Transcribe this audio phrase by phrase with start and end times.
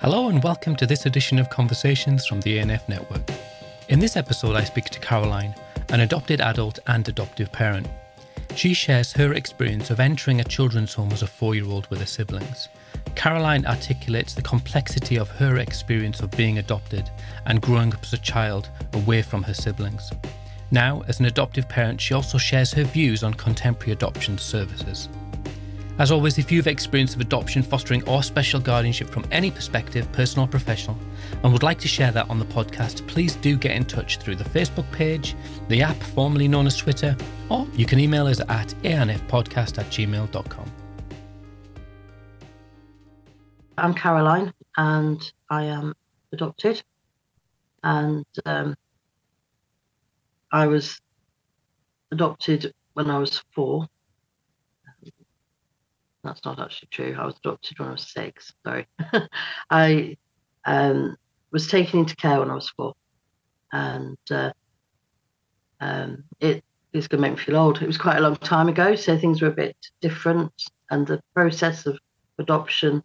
[0.00, 3.28] Hello and welcome to this edition of Conversations from the A&F Network.
[3.88, 5.56] In this episode, I speak to Caroline,
[5.88, 7.88] an adopted adult and adoptive parent.
[8.54, 11.98] She shares her experience of entering a children's home as a four year old with
[11.98, 12.68] her siblings.
[13.16, 17.10] Caroline articulates the complexity of her experience of being adopted
[17.46, 20.12] and growing up as a child away from her siblings.
[20.70, 25.08] Now, as an adoptive parent, she also shares her views on contemporary adoption services.
[25.98, 30.10] As always, if you have experience of adoption, fostering, or special guardianship from any perspective,
[30.12, 30.96] personal or professional,
[31.42, 34.36] and would like to share that on the podcast, please do get in touch through
[34.36, 35.34] the Facebook page,
[35.66, 37.16] the app formerly known as Twitter,
[37.48, 40.72] or you can email us at anfpodcast at gmail.com.
[43.76, 45.94] I'm Caroline and I am
[46.32, 46.80] adopted.
[47.82, 48.76] And um,
[50.52, 51.00] I was
[52.12, 53.88] adopted when I was four
[56.28, 57.16] that's not actually true.
[57.18, 58.52] I was adopted when I was six.
[58.64, 58.86] Sorry.
[59.70, 60.16] I
[60.64, 61.16] um,
[61.50, 62.94] was taken into care when I was four,
[63.72, 64.52] and uh,
[65.80, 67.80] um, it is going to make me feel old.
[67.82, 70.52] It was quite a long time ago, so things were a bit different,
[70.90, 71.98] and the process of
[72.38, 73.02] adoption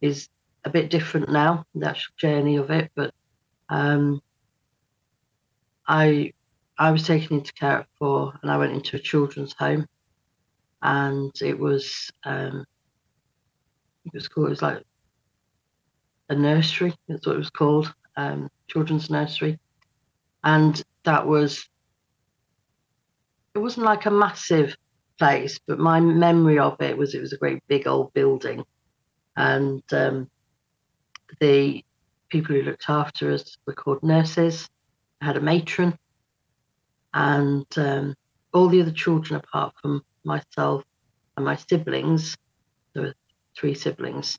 [0.00, 0.28] is
[0.64, 1.64] a bit different now.
[1.74, 3.14] The actual journey of it, but
[3.68, 4.20] um,
[5.86, 6.32] I
[6.76, 9.86] I was taken into care at four, and I went into a children's home
[10.82, 12.64] and it was um,
[14.04, 14.82] it was called it was like
[16.28, 16.94] a nursery.
[17.08, 19.58] That's what it was called, um, children's nursery,
[20.44, 21.68] and that was
[23.54, 24.76] it wasn't like a massive
[25.18, 28.64] place, but my memory of it was it was a great big old building,
[29.36, 30.30] and um,
[31.40, 31.84] the
[32.28, 34.68] people who looked after us were called nurses.
[35.20, 35.98] I had a matron,
[37.12, 38.14] and um,
[38.54, 40.84] all the other children apart from myself
[41.36, 42.36] and my siblings,
[42.92, 43.14] there were
[43.56, 44.38] three siblings,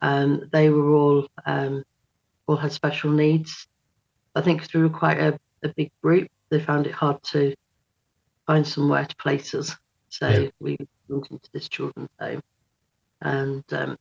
[0.00, 1.84] um, they were all um,
[2.46, 3.66] all had special needs.
[4.34, 7.54] I think through quite a, a, big group, they found it hard to
[8.46, 9.74] find somewhere to place us.
[10.10, 10.48] So yeah.
[10.60, 10.76] we
[11.08, 12.42] went into this children's home,
[13.20, 13.98] and um,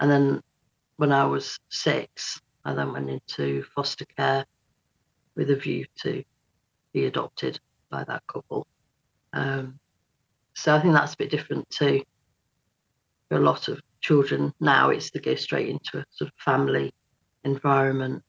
[0.00, 0.42] and then
[0.96, 4.44] when I was six, I then went into foster care
[5.34, 6.24] with a view to
[6.92, 8.66] be adopted by that couple.
[9.32, 9.78] Um,
[10.56, 12.02] so I think that's a bit different too.
[13.28, 16.92] For a lot of children now, it's to go straight into a sort of family
[17.44, 18.22] environment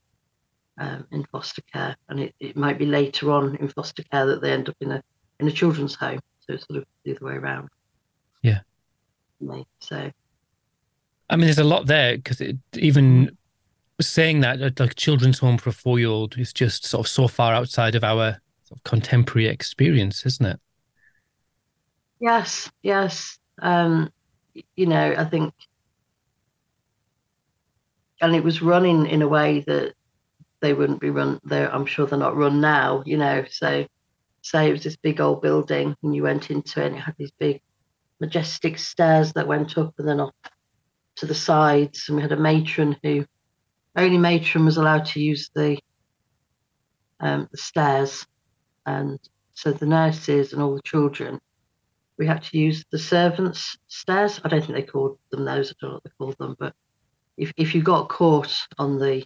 [0.77, 4.41] um, in foster care, and it, it might be later on in foster care that
[4.41, 5.01] they end up in a
[5.39, 6.19] in a children's home.
[6.41, 7.69] So it's sort of the other way around.
[8.41, 8.59] Yeah.
[9.79, 10.11] So.
[11.29, 12.41] I mean, there's a lot there because
[12.73, 13.37] even
[14.01, 17.09] saying that like a children's home for a four year old is just sort of
[17.09, 20.59] so far outside of our sort of contemporary experience, isn't it?
[22.19, 23.37] Yes, yes.
[23.61, 24.11] Um,
[24.75, 25.53] you know, I think,
[28.21, 29.93] and it was running in a way that
[30.61, 31.39] they wouldn't be run.
[31.43, 33.03] There, I'm sure they're not run now.
[33.05, 33.85] You know, so
[34.41, 37.15] say it was this big old building, and you went into it, and it had
[37.17, 37.61] these big,
[38.19, 40.33] majestic stairs that went up and then off
[41.17, 43.25] to the sides, and we had a matron who
[43.95, 45.79] only matron was allowed to use the
[47.19, 48.25] um, the stairs,
[48.85, 49.19] and
[49.53, 51.39] so the nurses and all the children
[52.17, 54.41] we had to use the servants' stairs.
[54.43, 55.71] I don't think they called them those.
[55.71, 56.73] I don't know what they called them, but
[57.37, 59.25] if if you got caught on the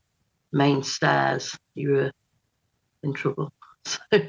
[0.51, 2.11] main stairs, you were
[3.03, 3.51] in trouble.
[3.83, 4.19] So,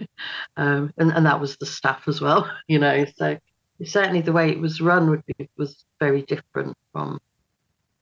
[0.57, 3.05] um, and and that was the staff as well, you know.
[3.19, 3.37] So
[3.85, 7.21] certainly the way it was run would be was very different from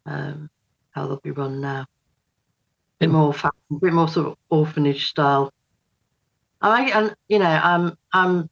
[0.07, 0.49] um,
[0.93, 1.81] how they'll be run now.
[1.81, 1.87] A
[3.01, 5.53] bit more, a bit more sort of orphanage style.
[6.61, 8.49] I and you know, I'm I'm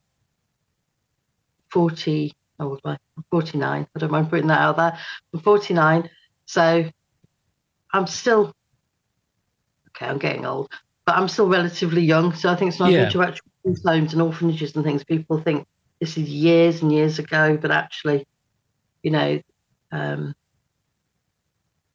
[1.71, 2.97] 40, how old am I?
[3.17, 3.87] I'm 49.
[3.95, 4.97] I don't mind putting that out there.
[5.33, 6.09] I'm 49.
[6.45, 6.89] So
[7.93, 8.53] I'm still,
[9.89, 10.71] okay, I'm getting old,
[11.05, 12.33] but I'm still relatively young.
[12.33, 13.09] So I think it's not yeah.
[13.09, 13.49] to actual
[13.85, 15.03] homes and orphanages and things.
[15.03, 15.67] People think
[15.99, 18.25] this is years and years ago, but actually,
[19.03, 19.41] you know,
[19.91, 20.33] um,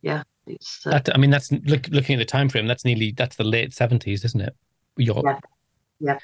[0.02, 0.87] yeah, it's.
[0.87, 2.66] Uh, that, I mean, that's look, looking at the time frame.
[2.66, 4.54] That's nearly that's the late seventies, isn't it?
[4.96, 5.40] Your, yeah.
[6.00, 6.19] Yeah.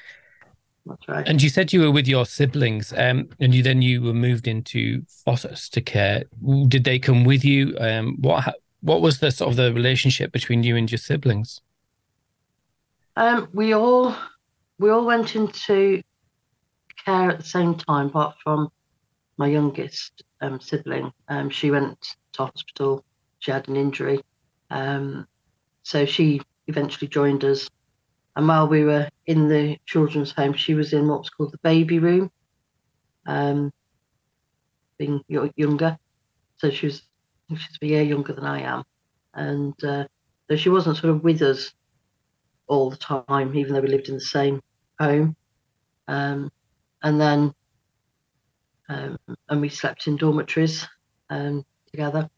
[0.85, 1.27] That's right.
[1.27, 4.47] And you said you were with your siblings, um, and you then you were moved
[4.47, 6.23] into foster to care.
[6.67, 7.77] Did they come with you?
[7.79, 11.61] Um, what what was the sort of the relationship between you and your siblings?
[13.15, 14.15] Um, we all
[14.79, 16.01] we all went into
[17.05, 18.71] care at the same time, apart from
[19.37, 21.11] my youngest um, sibling.
[21.27, 23.05] Um, she went to hospital.
[23.39, 24.19] She had an injury,
[24.71, 25.27] um,
[25.83, 27.69] so she eventually joined us
[28.35, 31.99] and while we were in the children's home, she was in what's called the baby
[31.99, 32.31] room,
[33.27, 33.71] um,
[34.97, 35.21] being
[35.55, 35.97] younger.
[36.57, 37.03] So she was,
[37.49, 38.83] she's a year younger than I am.
[39.33, 40.05] and uh,
[40.49, 41.73] so she wasn't sort of with us
[42.67, 44.61] all the time, even though we lived in the same
[44.99, 45.35] home.
[46.07, 46.51] Um,
[47.03, 47.53] and then,
[48.89, 49.17] um,
[49.49, 50.87] and we slept in dormitories
[51.29, 52.29] um, together,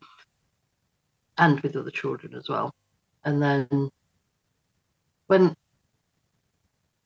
[1.37, 2.73] and with other children as well.
[3.25, 3.89] And then,
[5.27, 5.55] when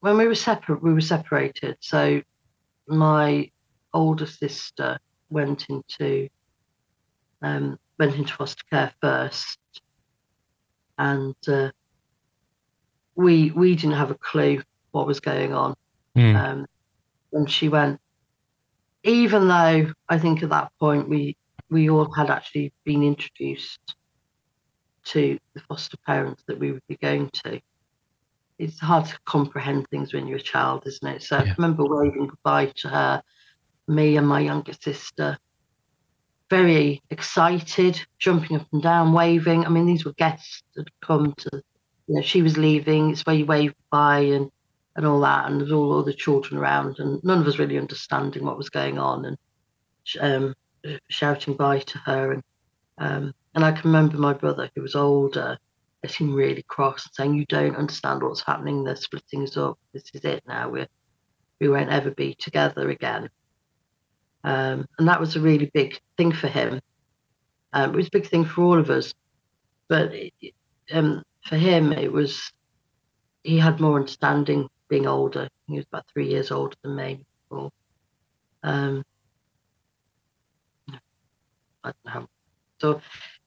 [0.08, 1.76] when we were separate, we were separated.
[1.82, 2.22] So
[2.88, 3.52] my
[3.94, 5.00] older sister
[5.30, 6.30] went into
[7.42, 9.60] um, went into foster care first,
[10.98, 11.72] and uh,
[13.16, 15.76] we we didn't have a clue what was going on.
[16.16, 16.36] Mm.
[16.36, 16.66] Um,
[17.34, 18.00] and she went,
[19.04, 21.36] even though I think at that point we
[21.70, 23.82] we all had actually been introduced
[25.04, 27.60] to the foster parents that we would be going to.
[28.60, 31.24] It's hard to comprehend things when you're a child, isn't it?
[31.24, 31.52] So yeah.
[31.52, 33.24] I remember waving goodbye to her,
[33.88, 35.38] me and my younger sister,
[36.50, 39.66] very excited, jumping up and down, waving.
[39.66, 41.50] I mean, these were guests that had come to,
[42.08, 43.12] you know, she was leaving.
[43.12, 44.52] It's where you wave by and
[44.96, 48.44] and all that, and there's all the children around, and none of us really understanding
[48.44, 49.38] what was going on, and
[50.20, 50.56] um,
[51.08, 52.44] shouting bye to her, and
[52.98, 55.60] um, and I can remember my brother, who was older,
[56.08, 58.84] getting really cross and saying, "You don't understand what's happening.
[58.84, 59.78] They're splitting us up.
[59.94, 60.70] This is it now.
[60.70, 60.88] we're
[61.60, 63.30] we won't ever be together again."
[64.44, 66.80] Um, and that was a really big thing for him.
[67.74, 69.14] Um, it was a big thing for all of us,
[69.90, 70.14] but
[70.92, 72.52] um, for him, it was
[73.44, 75.48] he had more understanding being older.
[75.68, 77.26] He was about three years older than me.
[77.50, 77.72] Before.
[78.64, 79.04] Um,
[81.84, 82.28] I don't know.
[82.80, 83.02] So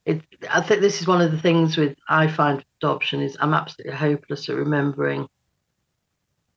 [0.06, 3.54] it, I think this is one of the things with I find adoption is I'm
[3.54, 5.28] absolutely hopeless at remembering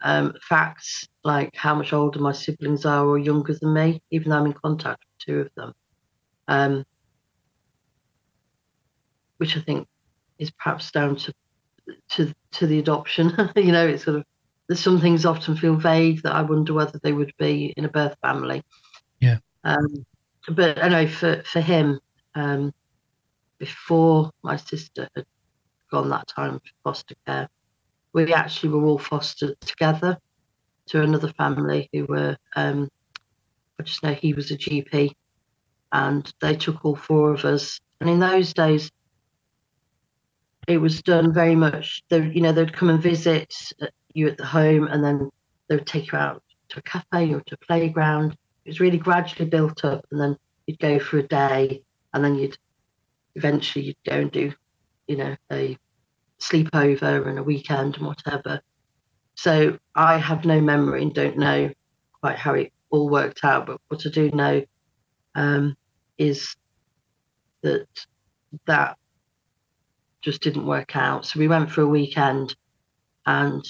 [0.01, 4.37] um, facts like how much older my siblings are or younger than me, even though
[4.37, 5.73] I'm in contact with two of them.
[6.47, 6.85] Um,
[9.37, 9.87] which I think
[10.39, 11.33] is perhaps down to
[12.11, 13.33] to to the adoption.
[13.55, 14.25] you know, it's sort of
[14.67, 17.89] there's some things often feel vague that I wonder whether they would be in a
[17.89, 18.63] birth family.
[19.19, 19.37] Yeah.
[19.63, 20.05] Um,
[20.49, 21.99] but I know for for him,
[22.35, 22.73] um,
[23.59, 25.25] before my sister had
[25.91, 27.49] gone that time for foster care,
[28.13, 30.17] we actually were all fostered together
[30.87, 32.89] to another family who were, um,
[33.79, 35.11] I just know he was a GP,
[35.91, 37.79] and they took all four of us.
[38.01, 38.91] And in those days,
[40.67, 42.03] it was done very much.
[42.09, 43.53] They, you know, they'd come and visit
[44.13, 45.29] you at the home, and then
[45.67, 48.35] they would take you out to a cafe or to a playground.
[48.65, 51.83] It was really gradually built up, and then you'd go for a day,
[52.13, 52.57] and then you'd
[53.35, 54.53] eventually you'd go and do,
[55.07, 55.77] you know, a
[56.39, 58.61] sleepover and a weekend and whatever.
[59.35, 61.71] So I have no memory and don't know
[62.21, 63.65] quite how it all worked out.
[63.65, 64.63] But what I do know
[65.35, 65.75] um,
[66.17, 66.55] is
[67.63, 67.87] that
[68.65, 68.97] that
[70.21, 71.25] just didn't work out.
[71.25, 72.55] So we went for a weekend,
[73.25, 73.63] and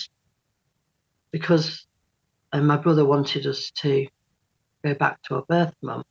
[1.31, 1.87] because
[2.51, 4.07] uh, my brother wanted us to
[4.83, 6.03] go back to our birth mum,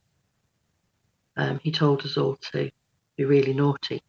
[1.37, 2.71] um, he told us all to
[3.17, 4.01] be really naughty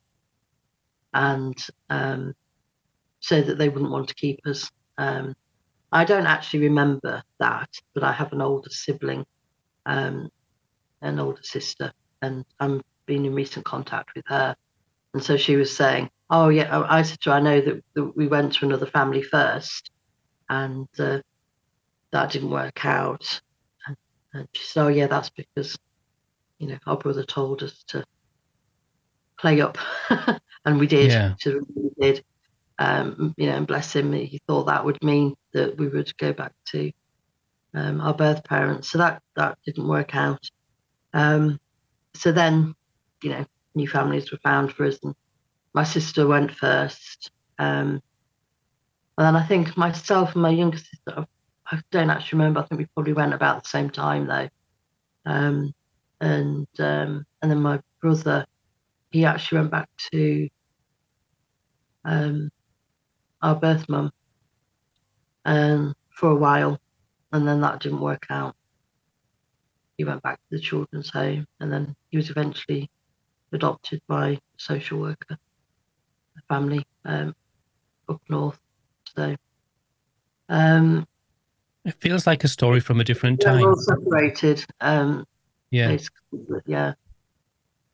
[1.14, 1.56] and
[1.90, 2.34] um,
[3.20, 4.70] so that they wouldn't want to keep us.
[4.98, 5.34] Um,
[5.92, 9.24] I don't actually remember that, but I have an older sibling,
[9.86, 10.28] um,
[11.00, 14.56] an older sister, and I'm been in recent contact with her.
[15.12, 18.26] And so she was saying, "Oh yeah," I said to her, "I know that, we
[18.26, 19.90] went to another family first,
[20.48, 21.20] and uh,
[22.10, 23.40] that didn't work out."
[23.86, 23.96] And,
[24.32, 25.78] and she said, "Oh yeah, that's because,
[26.58, 28.04] you know, our brother told us to
[29.38, 29.78] play up,
[30.64, 31.10] and we did.
[31.10, 31.34] Yeah.
[31.38, 32.24] So we did."
[32.78, 36.32] um, you know, and bless him, he thought that would mean that we would go
[36.32, 36.90] back to
[37.74, 38.88] um, our birth parents.
[38.88, 40.40] So that that didn't work out.
[41.12, 41.60] Um,
[42.14, 42.74] so then,
[43.22, 45.14] you know, new families were found for us, and
[45.72, 47.30] my sister went first.
[47.58, 48.02] Um,
[49.16, 51.26] and then I think myself and my younger sister,
[51.66, 52.60] I don't actually remember.
[52.60, 54.48] I think we probably went about the same time though.
[55.26, 55.72] Um,
[56.20, 58.46] and um, and then my brother,
[59.14, 60.48] he actually went back to
[62.04, 62.50] um,
[63.40, 64.10] our birth mum
[65.44, 66.80] um, for a while,
[67.32, 68.56] and then that didn't work out.
[69.96, 72.90] He went back to the children's home, and then he was eventually
[73.52, 75.38] adopted by a social worker,
[76.36, 77.36] a family um,
[78.08, 78.58] up north.
[79.16, 79.36] So,
[80.48, 81.06] um,
[81.84, 83.62] it feels like a story from a different time.
[83.62, 84.64] We're all separated.
[84.80, 85.24] Um,
[85.70, 85.96] yeah,
[86.66, 86.94] yeah,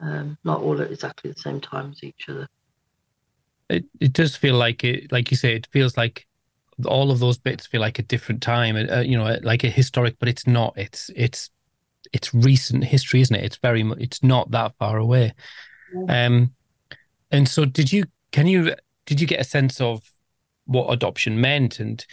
[0.00, 2.48] um, not all at exactly the same time as each other
[3.68, 6.26] it, it does feel like it like you say it feels like
[6.86, 10.16] all of those bits feel like a different time uh, you know like a historic
[10.18, 11.50] but it's not it's it's
[12.12, 15.32] it's recent history isn't it it's very much it's not that far away
[16.08, 16.50] um
[17.32, 18.04] And so, did you?
[18.32, 18.74] Can you?
[19.06, 20.02] Did you get a sense of
[20.64, 21.80] what adoption meant?
[21.80, 22.04] And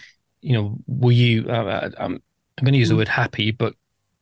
[0.42, 1.50] you know, were you?
[1.50, 2.22] Uh, I'm,
[2.58, 3.00] I'm going to use the mm.
[3.00, 3.74] word happy, but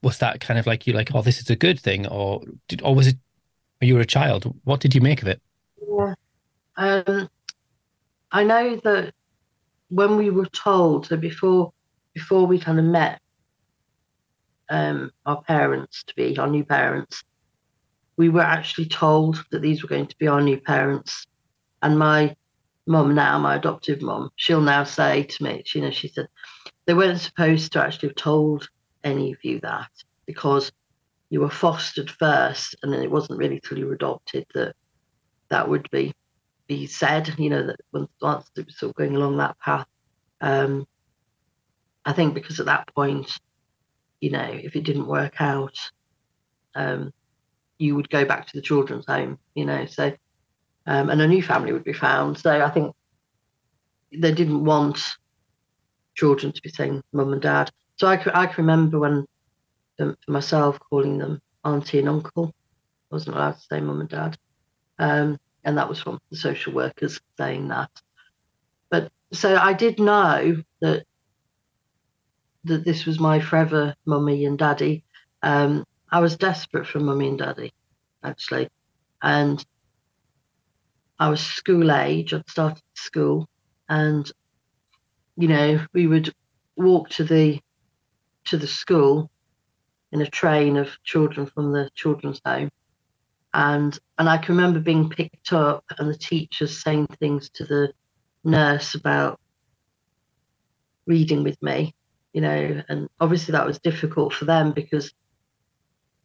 [0.01, 2.81] was that kind of like you like, oh, this is a good thing, or did,
[2.81, 3.17] or was it?
[3.81, 4.53] You were a child.
[4.63, 5.41] What did you make of it?
[5.87, 6.15] Yeah.
[6.77, 7.29] Um,
[8.31, 9.13] I know that
[9.89, 11.71] when we were told, so before
[12.13, 13.19] before we kind of met
[14.69, 17.23] um, our parents to be our new parents,
[18.17, 21.27] we were actually told that these were going to be our new parents.
[21.81, 22.35] And my
[22.87, 26.27] mum now, my adoptive mum, she'll now say to me, you know, she said,
[26.85, 28.69] they weren't supposed to actually have told
[29.03, 29.89] any of you that
[30.25, 30.71] because
[31.29, 34.75] you were fostered first, and then it wasn't really till you were adopted that
[35.49, 36.13] that would be
[36.67, 37.33] be said.
[37.37, 37.79] You know that
[38.21, 39.87] once it was sort of going along that path,
[40.41, 40.85] um,
[42.05, 43.31] I think because at that point,
[44.21, 45.77] you know, if it didn't work out,
[46.75, 47.11] um,
[47.77, 49.39] you would go back to the children's home.
[49.55, 50.13] You know, so
[50.87, 52.37] um, and a new family would be found.
[52.37, 52.95] So I think
[54.13, 55.01] they didn't want
[56.13, 57.71] children to be saying mum and dad.
[57.97, 59.25] So I, I can remember when
[59.97, 62.53] for myself calling them auntie and uncle.
[63.11, 64.37] I wasn't allowed to say mum and dad.
[64.99, 67.89] Um, and that was from the social workers saying that.
[68.89, 71.05] But so I did know that
[72.65, 75.03] that this was my forever mummy and daddy.
[75.43, 77.73] Um, I was desperate for mummy and daddy,
[78.23, 78.69] actually,
[79.21, 79.63] and
[81.19, 82.33] I was school age.
[82.33, 83.47] I'd started school,
[83.89, 84.29] and
[85.37, 86.33] you know we would
[86.75, 87.59] walk to the
[88.45, 89.29] to the school
[90.15, 92.69] in a train of children from the children's home.
[93.53, 97.91] And and I can remember being picked up and the teachers saying things to the
[98.45, 99.41] nurse about
[101.05, 101.93] reading with me,
[102.31, 105.11] you know, and obviously that was difficult for them because,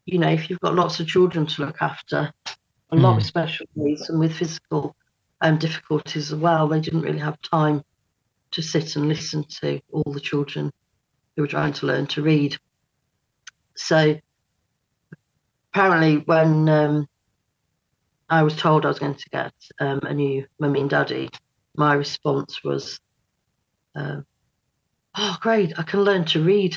[0.06, 2.32] you know, if you've got lots of children to look after,
[2.92, 3.26] a lot of hmm.
[3.26, 4.94] special needs and with physical
[5.40, 7.82] um, difficulties as well, they didn't really have time
[8.52, 10.70] to sit and listen to all the children
[11.34, 12.56] who were trying to learn to read.
[13.76, 14.16] So
[15.72, 17.06] apparently, when um,
[18.28, 21.28] I was told I was going to get um, a new mummy and daddy,
[21.76, 23.00] my response was,
[23.96, 24.20] uh,
[25.16, 25.78] "Oh, great!
[25.78, 26.76] I can learn to read."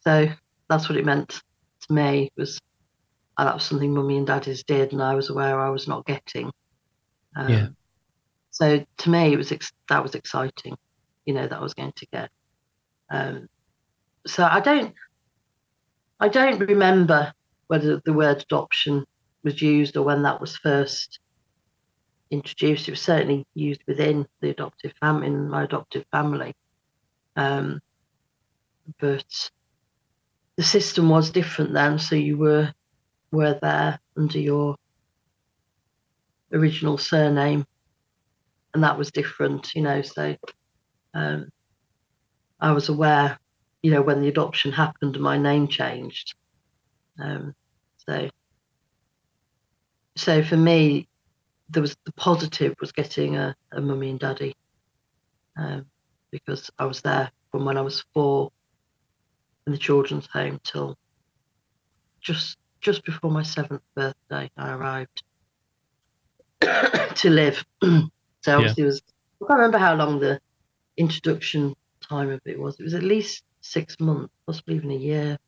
[0.00, 0.28] So
[0.68, 1.40] that's what it meant
[1.86, 2.30] to me.
[2.36, 2.60] Was
[3.36, 6.06] uh, that was something mummy and daddies did, and I was aware I was not
[6.06, 6.50] getting.
[7.36, 7.68] Um, yeah.
[8.50, 10.76] So to me, it was ex- that was exciting,
[11.24, 12.30] you know, that I was going to get.
[13.10, 13.48] Um,
[14.26, 14.94] so I don't
[16.20, 17.32] I don't remember
[17.66, 19.04] whether the word adoption
[19.42, 21.18] was used or when that was first
[22.30, 22.88] introduced.
[22.88, 26.54] It was certainly used within the adoptive family, in my adoptive family.
[27.34, 27.80] Um,
[29.00, 29.50] but
[30.56, 32.72] the system was different then, so you were
[33.32, 34.76] were there under your
[36.52, 37.66] original surname,
[38.74, 40.02] and that was different, you know.
[40.02, 40.36] So
[41.14, 41.48] um,
[42.60, 43.38] I was aware
[43.82, 46.34] you know, when the adoption happened, my name changed.
[47.20, 47.54] Um,
[48.06, 48.30] so,
[50.16, 51.08] so for me,
[51.68, 54.54] there was the positive was getting a, a mummy and daddy,
[55.56, 55.86] um,
[56.30, 58.52] because I was there from when I was four
[59.66, 60.96] in the children's home till
[62.20, 64.50] just just before my seventh birthday.
[64.56, 65.22] I arrived
[66.60, 67.64] to live.
[67.82, 68.00] so
[68.46, 68.84] obviously, yeah.
[68.84, 69.02] it was
[69.42, 70.40] I can't remember how long the
[70.96, 72.78] introduction time of it was.
[72.78, 75.38] It was at least six months, possibly even a year.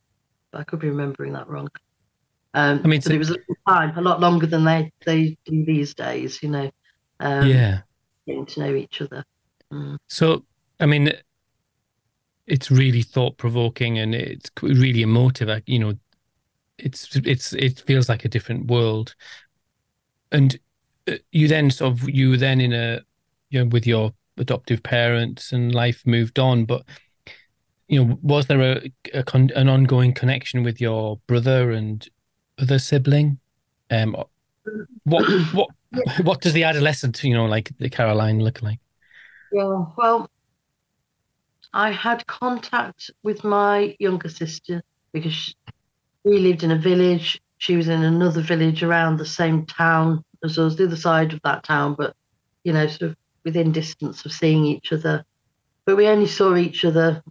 [0.51, 1.69] But I could be remembering that wrong.
[2.55, 5.37] Um, I mean, but so, it was a time, a lot longer than they they
[5.45, 6.43] do these days.
[6.43, 6.71] You know.
[7.21, 7.81] Um, yeah.
[8.27, 9.25] Getting to know each other.
[9.73, 9.97] Mm.
[10.09, 10.45] So,
[10.81, 11.13] I mean,
[12.47, 15.63] it's really thought provoking and it's really emotive.
[15.67, 15.95] You know,
[16.79, 19.15] it's it's it feels like a different world,
[20.33, 20.59] and
[21.09, 23.01] uh, you then sort of you were then in a
[23.51, 26.85] you know with your adoptive parents and life moved on, but
[27.89, 32.09] you know, was there a, a con- an ongoing connection with your brother and
[32.59, 33.39] other sibling?
[33.91, 34.17] Um,
[35.05, 35.69] what what
[36.23, 38.79] what does the adolescent, you know, like the Caroline look like?
[39.53, 40.31] Yeah, well,
[41.73, 45.55] I had contact with my younger sister because
[46.25, 47.41] we lived in a village.
[47.59, 51.41] She was in another village around the same town as us, the other side of
[51.45, 52.17] that town, but
[52.65, 55.25] you know, sort of within distance of seeing each other.
[55.85, 57.23] But we only saw each other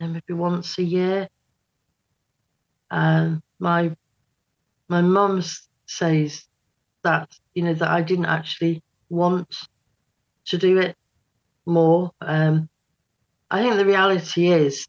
[0.00, 1.28] maybe once a year.
[2.90, 3.94] Um, my
[4.88, 5.42] my mum
[5.86, 6.44] says
[7.02, 9.54] that you know that I didn't actually want
[10.46, 10.96] to do it
[11.66, 12.12] more.
[12.20, 12.68] Um,
[13.50, 14.86] I think the reality is,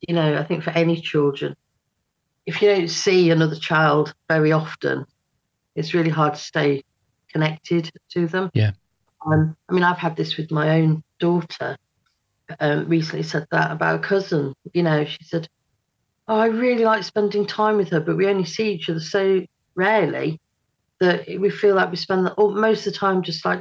[0.00, 1.56] you know, I think for any children,
[2.46, 5.04] if you don't see another child very often,
[5.74, 6.84] it's really hard to stay
[7.32, 8.50] connected to them.
[8.54, 8.72] Yeah.
[9.26, 11.76] Um, I mean, I've had this with my own daughter.
[12.60, 14.54] Um, recently said that about a cousin.
[14.72, 15.48] You know, she said,
[16.28, 19.44] "Oh, I really like spending time with her, but we only see each other so
[19.74, 20.40] rarely
[21.00, 23.60] that we feel like we spend the, most of the time just like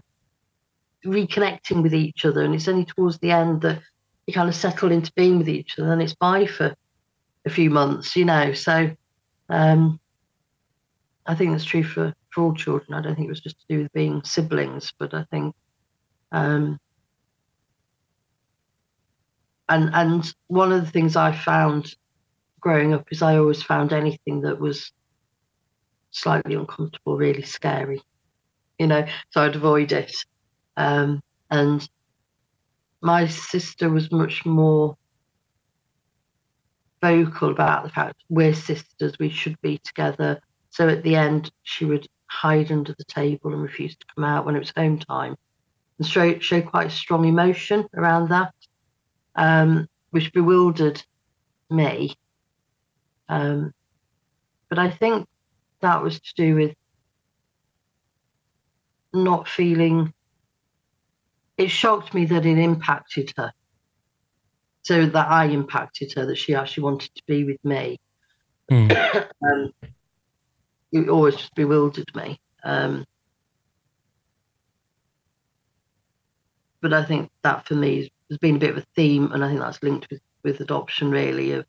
[1.06, 3.82] reconnecting with each other, and it's only towards the end that
[4.28, 6.76] you kind of settle into being with each other, and it's bye for
[7.46, 8.54] a few months, you know.
[8.54, 8.92] So
[9.50, 10.00] um,
[11.26, 12.94] I think that's true for, for all children.
[12.94, 15.56] I don't think it was just to do with being siblings, but I think
[16.32, 16.80] um,
[19.70, 21.96] and and one of the things I found
[22.60, 24.92] growing up is I always found anything that was
[26.12, 28.02] slightly uncomfortable really scary,
[28.80, 30.16] you know, so I'd avoid it.
[30.78, 31.88] Um, and
[33.02, 34.98] my sister was much more
[37.02, 40.40] vocal about the fact we're sisters, we should be together.
[40.72, 44.46] So at the end, she would hide under the table and refuse to come out
[44.46, 45.36] when it was home time
[46.00, 48.54] and show, show quite strong emotion around that,
[49.36, 51.04] um, which bewildered
[51.70, 52.16] me.
[53.28, 53.74] Um,
[54.70, 55.28] but I think
[55.82, 56.76] that was to do with
[59.14, 60.14] not feeling.
[61.58, 63.52] It shocked me that it impacted her
[64.86, 68.00] so that I impacted her, that she actually wanted to be with me.
[68.72, 69.28] Mm.
[69.42, 69.72] um,
[70.92, 72.40] it always just bewildered me.
[72.64, 73.04] Um,
[76.82, 79.50] but I think that for me has been a bit of a theme, and I
[79.50, 81.66] think that's linked with, with adoption, really, of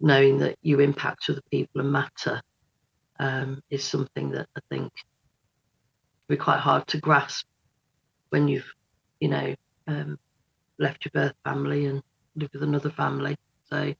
[0.00, 2.40] knowing that you impact other people and matter
[3.18, 4.92] um, is something that I think
[6.28, 7.46] be quite hard to grasp
[8.30, 8.70] when you've,
[9.20, 9.54] you know,
[9.86, 10.18] um,
[10.78, 12.02] left your birth family and
[12.36, 13.36] live with another family.
[13.70, 13.94] So,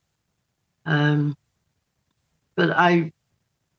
[0.85, 1.35] um,
[2.55, 3.11] but I,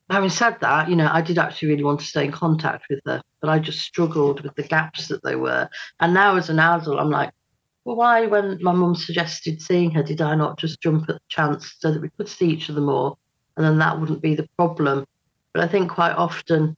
[0.09, 2.99] having said that, you know, I did actually really want to stay in contact with
[3.05, 5.69] her, but I just struggled with the gaps that they were.
[5.99, 7.31] And now as an adult, I'm like,
[7.85, 11.21] well, why, when my mum suggested seeing her, did I not just jump at the
[11.29, 13.15] chance so that we could see each other more?
[13.55, 15.05] And then that wouldn't be the problem.
[15.53, 16.75] But I think quite often,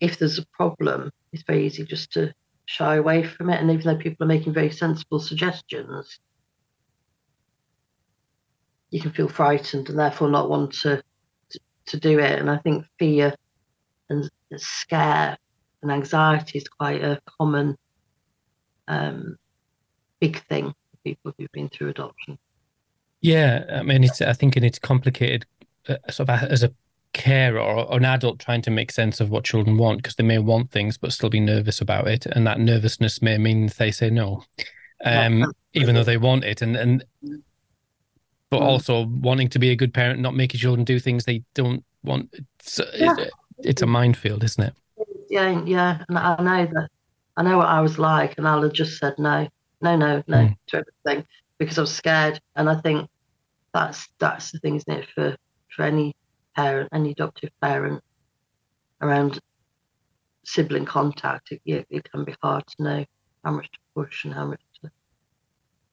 [0.00, 2.32] if there's a problem, it's very easy just to
[2.64, 3.60] shy away from it.
[3.60, 6.18] And even though people are making very sensible suggestions,
[8.90, 11.02] you can feel frightened and therefore not want to
[11.50, 12.38] to, to do it.
[12.38, 13.34] And I think fear
[14.08, 15.36] and scare
[15.82, 17.76] and anxiety is quite a common
[18.88, 19.36] um,
[20.20, 22.38] big thing for people who've been through adoption.
[23.20, 25.44] Yeah, I mean, it's I think it's complicated,
[25.88, 26.72] uh, sort of as a
[27.12, 30.38] carer or an adult trying to make sense of what children want because they may
[30.38, 34.08] want things but still be nervous about it, and that nervousness may mean they say
[34.08, 34.42] no,
[35.04, 37.04] um, even though they want it, and and
[38.48, 38.64] but mm.
[38.64, 42.34] also wanting to be a good parent, not making children do things they don't want.
[42.58, 43.16] It's, yeah.
[43.18, 44.74] it, it's a minefield, isn't it?
[45.28, 46.04] Yeah, yeah.
[46.08, 46.88] And I know that.
[47.36, 49.48] I know what I was like, and I'll have just said no,
[49.80, 50.56] no, no, no mm.
[50.68, 51.26] to everything
[51.58, 52.40] because I was scared.
[52.56, 53.08] And I think
[53.72, 55.36] that's that's the thing, isn't it, for
[55.74, 56.14] for any
[56.56, 58.02] parent, any adoptive parent
[59.00, 59.38] around
[60.44, 61.52] sibling contact.
[61.64, 63.04] It, it can be hard to know
[63.44, 64.90] how much to push and how much to,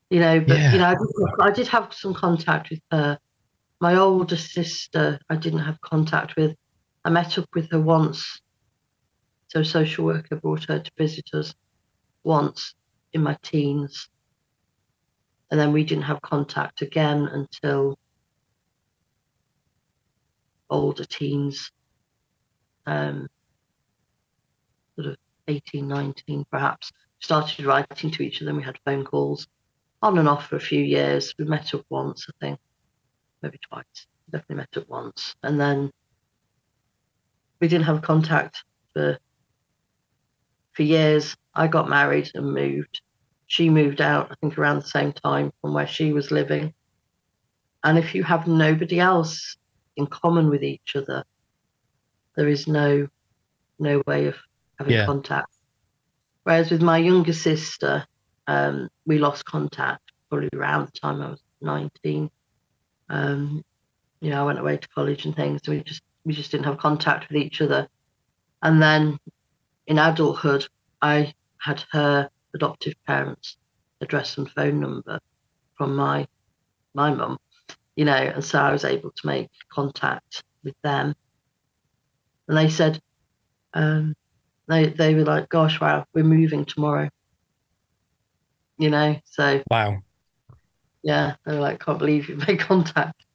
[0.09, 0.39] you know.
[0.39, 0.71] But yeah.
[0.73, 3.17] you know, I did, I did have some contact with her.
[3.79, 6.55] My older sister, I didn't have contact with.
[7.05, 8.41] I met up with her once.
[9.49, 11.53] So a social worker brought her to visit us
[12.23, 12.73] once
[13.17, 14.09] in my teens.
[15.51, 17.97] And then we didn't have contact again until
[20.69, 21.71] older teens,
[22.85, 23.27] um,
[24.95, 26.91] sort of 18, 19 perhaps.
[27.19, 29.47] Started writing to each other and we had phone calls
[30.01, 31.33] on and off for a few years.
[31.39, 32.59] We met up once, I think,
[33.41, 34.07] maybe twice.
[34.29, 35.89] Definitely met up once, and then
[37.61, 39.17] we didn't have contact for
[40.73, 41.35] for years.
[41.55, 43.01] I got married and moved.
[43.47, 46.73] She moved out, I think, around the same time from where she was living.
[47.83, 49.55] And if you have nobody else
[49.95, 51.23] in common with each other,
[52.35, 53.07] there is no
[53.79, 54.35] no way of
[54.77, 55.05] having yeah.
[55.05, 55.53] contact.
[56.43, 58.05] Whereas with my younger sister,
[58.47, 62.29] um, we lost contact probably around the time I was 19.
[63.09, 63.63] Um,
[64.21, 66.65] you know, I went away to college and things, so we just we just didn't
[66.65, 67.87] have contact with each other.
[68.61, 69.19] And then
[69.85, 70.67] in adulthood,
[71.01, 73.57] I had her adoptive parents'
[74.01, 75.19] address and phone number
[75.77, 76.27] from my
[76.93, 77.37] my mum,
[77.95, 81.15] you know, and so I was able to make contact with them.
[82.47, 82.99] And they said,
[83.73, 84.15] um,
[84.67, 87.09] they they were like, "Gosh, wow, we're moving tomorrow."
[88.77, 89.15] you know.
[89.25, 89.97] So wow,
[91.03, 93.25] yeah, they were like, can't believe you made contact.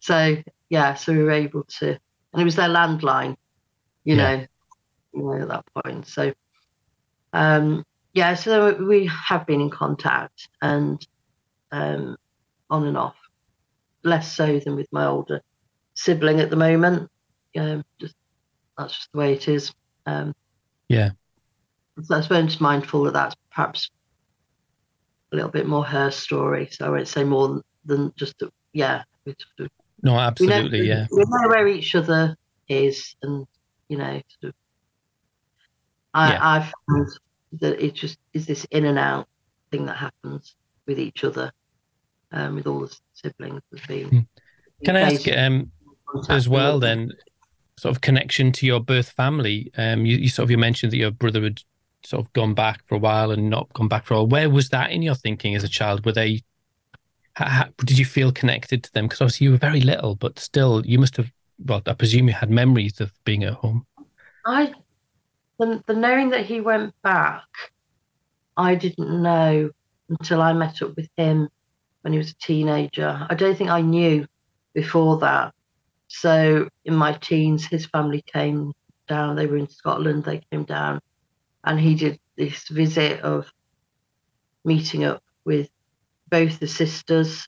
[0.00, 0.36] So
[0.68, 3.36] yeah, so we were able to, and it was their landline,
[4.04, 4.36] you yeah.
[4.36, 4.46] know,
[5.14, 6.06] you know, at that point.
[6.06, 6.32] So,
[7.32, 11.04] um, yeah, so we have been in contact and
[11.70, 12.16] um,
[12.68, 13.16] on and off,
[14.02, 15.40] less so than with my older
[15.94, 17.10] sibling at the moment.
[17.56, 18.14] Um, just
[18.76, 19.72] that's just the way it is.
[20.06, 20.34] Um,
[20.88, 21.10] yeah.
[22.02, 23.90] So I suppose just mindful that that's perhaps
[25.32, 26.68] a little bit more her story.
[26.70, 29.02] So I won't say more than just, yeah.
[30.02, 31.06] no, absolutely, we know, yeah.
[31.10, 32.36] We know where each other
[32.68, 33.46] is, and
[33.88, 34.54] you know, sort of.
[36.14, 36.38] I, yeah.
[36.42, 37.18] I found
[37.60, 39.28] that it just is this in and out
[39.70, 40.54] thing that happens
[40.86, 41.52] with each other,
[42.32, 43.62] um, with all the siblings.
[43.88, 44.20] Being, hmm.
[44.84, 45.70] Can I ask um,
[46.28, 47.12] as well then,
[47.78, 49.70] sort of connection to your birth family?
[49.76, 51.62] Um, you, you sort of you mentioned that your brother had
[52.04, 54.28] sort of gone back for a while and not gone back for a while.
[54.28, 56.04] Where was that in your thinking as a child?
[56.04, 56.42] Were they?
[57.34, 59.06] How, how, did you feel connected to them?
[59.06, 61.30] Because obviously you were very little, but still, you must have.
[61.64, 63.86] Well, I presume you had memories of being at home.
[64.44, 64.74] I
[65.62, 67.44] the, the knowing that he went back,
[68.56, 69.70] I didn't know
[70.08, 71.48] until I met up with him
[72.02, 73.26] when he was a teenager.
[73.30, 74.26] I don't think I knew
[74.74, 75.54] before that.
[76.08, 78.72] So in my teens, his family came
[79.08, 79.36] down.
[79.36, 80.24] They were in Scotland.
[80.24, 81.00] They came down,
[81.64, 83.46] and he did this visit of
[84.64, 85.68] meeting up with
[86.28, 87.46] both the sisters.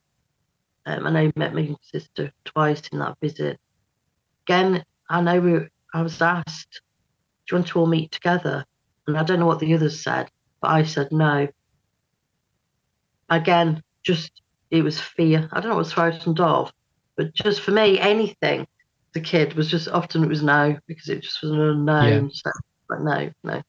[0.86, 3.58] Um, I know he met my sister twice in that visit.
[4.46, 6.80] Again, I know we, I was asked
[7.46, 8.64] do you want to all meet together?
[9.06, 10.30] And I don't know what the others said,
[10.60, 11.48] but I said no.
[13.28, 14.30] Again, just
[14.70, 15.48] it was fear.
[15.52, 16.72] I don't know what's frightened of,
[17.16, 18.66] but just for me, anything
[19.12, 22.24] the kid was just often it was no because it just was an unknown.
[22.24, 22.28] Yeah.
[22.32, 22.50] So
[22.90, 23.62] like no, no.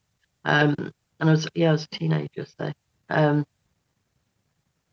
[0.43, 0.75] Um,
[1.19, 2.71] and I was yeah, I was a teenager, so
[3.09, 3.45] um,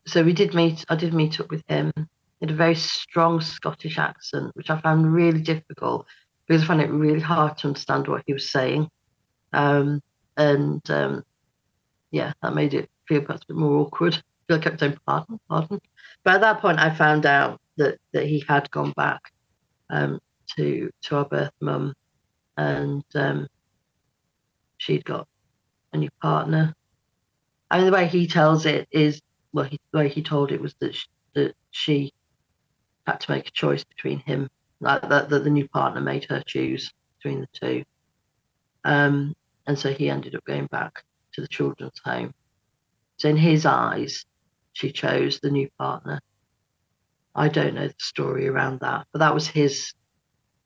[0.06, 0.84] so we did meet.
[0.88, 1.92] I did meet up with him.
[1.96, 6.06] He had a very strong Scottish accent, which I found really difficult
[6.52, 8.90] because I found it really hard to understand what he was saying.
[9.54, 10.02] Um,
[10.36, 11.24] and um,
[12.10, 14.22] yeah, that made it feel perhaps a bit more awkward.
[14.50, 15.80] I kept saying pardon, pardon.
[16.24, 19.32] But at that point, I found out that, that he had gone back
[19.88, 20.20] um,
[20.56, 21.94] to to our birth mum,
[22.58, 23.48] and um,
[24.76, 25.26] she'd got
[25.94, 26.74] a new partner.
[27.70, 29.22] I mean, the way he tells it is
[29.54, 32.12] well, he, the way he told it was that she, that she
[33.06, 34.50] had to make a choice between him
[34.82, 37.84] like that, that the new partner made her choose between the two.
[38.84, 39.34] Um,
[39.66, 42.34] and so he ended up going back to the children's home.
[43.16, 44.24] So in his eyes,
[44.72, 46.20] she chose the new partner.
[47.34, 49.94] I don't know the story around that, but that was his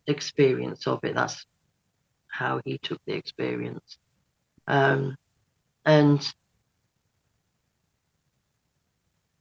[0.06, 1.14] experience of it.
[1.14, 1.44] That's
[2.28, 3.98] how he took the experience.
[4.66, 5.14] Um,
[5.84, 6.20] and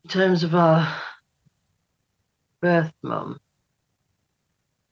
[0.03, 1.01] in terms of our
[2.61, 3.39] birth mum,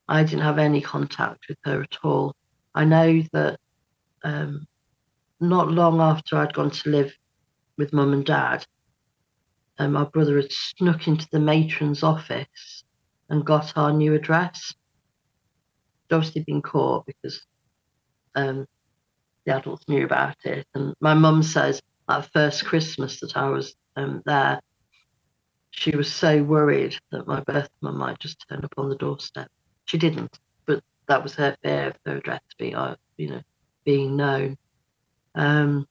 [0.07, 2.35] I didn't have any contact with her at all.
[2.75, 3.59] I know that
[4.23, 4.67] um,
[5.39, 7.13] not long after I'd gone to live
[7.77, 8.65] with mum and dad,
[9.79, 12.83] um, my brother had snuck into the matron's office
[13.29, 14.73] and got our new address.
[16.09, 17.45] He'd obviously been caught because
[18.35, 18.67] um,
[19.45, 20.67] the adults knew about it.
[20.75, 24.59] And my mum says that first Christmas that I was um, there,
[25.71, 29.49] she was so worried that my birth mum might just turn up on the doorstep.
[29.85, 33.41] She didn't, but that was her fear of her address being, uh, you know,
[33.83, 34.57] being known.
[35.35, 35.87] Um,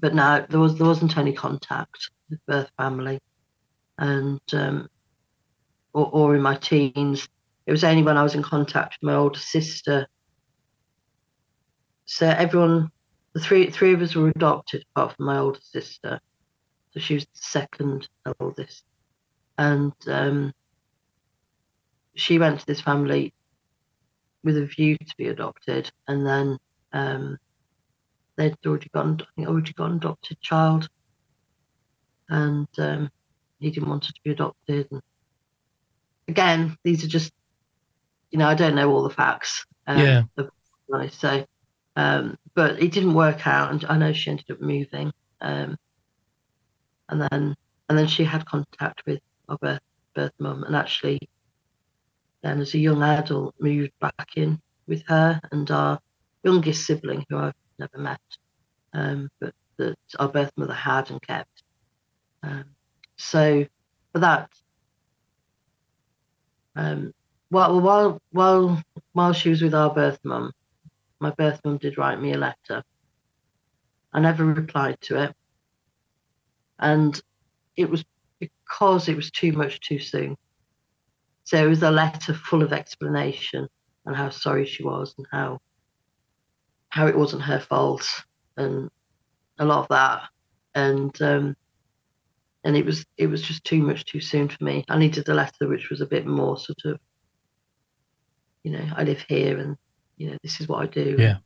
[0.00, 3.20] but no, there was there wasn't any contact with birth family,
[3.98, 4.88] and um,
[5.92, 7.28] or, or in my teens,
[7.66, 10.06] it was only when I was in contact with my older sister.
[12.06, 12.90] So everyone,
[13.34, 16.20] the three three of us were adopted, apart from my older sister.
[16.90, 18.08] So she was the second
[18.40, 18.82] eldest,
[19.56, 20.52] and um,
[22.14, 23.32] she went to this family
[24.44, 26.58] with a view to be adopted, and then
[26.92, 27.38] um,
[28.36, 30.88] they'd already got, I think, already got an adopted child,
[32.28, 33.10] and um,
[33.60, 34.88] he didn't want her to be adopted.
[34.90, 35.00] And
[36.28, 37.32] again, these are just,
[38.30, 39.64] you know, I don't know all the facts.
[39.86, 40.22] Um, yeah.
[41.10, 41.46] So,
[41.96, 45.12] um, but it didn't work out, and I know she ended up moving.
[45.40, 45.76] Um,
[47.08, 47.54] and then,
[47.88, 49.80] and then she had contact with our birth,
[50.14, 51.18] birth mum, and actually
[52.42, 55.98] then as a young adult moved back in with her and our
[56.42, 58.20] youngest sibling who I've never met,
[58.92, 61.62] um, but that our birth mother had and kept.
[62.42, 62.64] Um,
[63.16, 63.64] so
[64.12, 64.50] for that,
[66.74, 67.12] um,
[67.50, 70.52] while while while while she was with our birth mum,
[71.20, 72.82] my birth mum did write me a letter.
[74.12, 75.34] I never replied to it,
[76.78, 77.20] and
[77.76, 78.04] it was
[78.40, 80.36] because it was too much too soon.
[81.52, 83.68] Was a letter full of explanation
[84.06, 85.58] and how sorry she was and how
[86.88, 88.06] how it wasn't her fault
[88.56, 88.90] and
[89.58, 90.22] a lot of that.
[90.74, 91.56] And um,
[92.64, 94.84] and it was it was just too much too soon for me.
[94.88, 96.98] I needed a letter which was a bit more sort of,
[98.62, 99.76] you know, I live here and
[100.16, 101.16] you know this is what I do.
[101.18, 101.36] Yeah.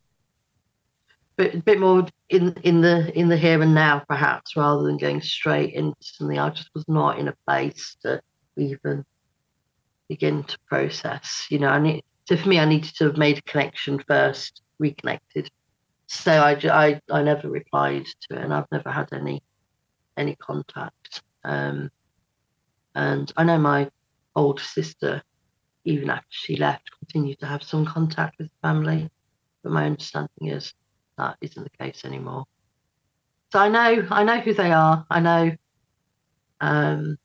[1.36, 4.98] But a bit more in in the in the here and now, perhaps, rather than
[4.98, 6.38] going straight into something.
[6.38, 8.20] I just was not in a place to
[8.56, 9.04] even
[10.08, 11.46] begin to process.
[11.50, 14.62] You know, I need so for me, I needed to have made a connection first,
[14.78, 15.48] reconnected.
[16.08, 19.42] So I, I, I never replied to it, and I've never had any
[20.16, 21.22] any contact.
[21.44, 21.90] Um,
[22.94, 23.90] and I know my
[24.34, 25.22] older sister,
[25.84, 29.08] even after she left, continued to have some contact with family.
[29.62, 30.72] But my understanding is
[31.18, 32.44] that isn't the case anymore.
[33.52, 35.06] So I know I know who they are.
[35.10, 35.52] I know
[36.60, 37.18] um,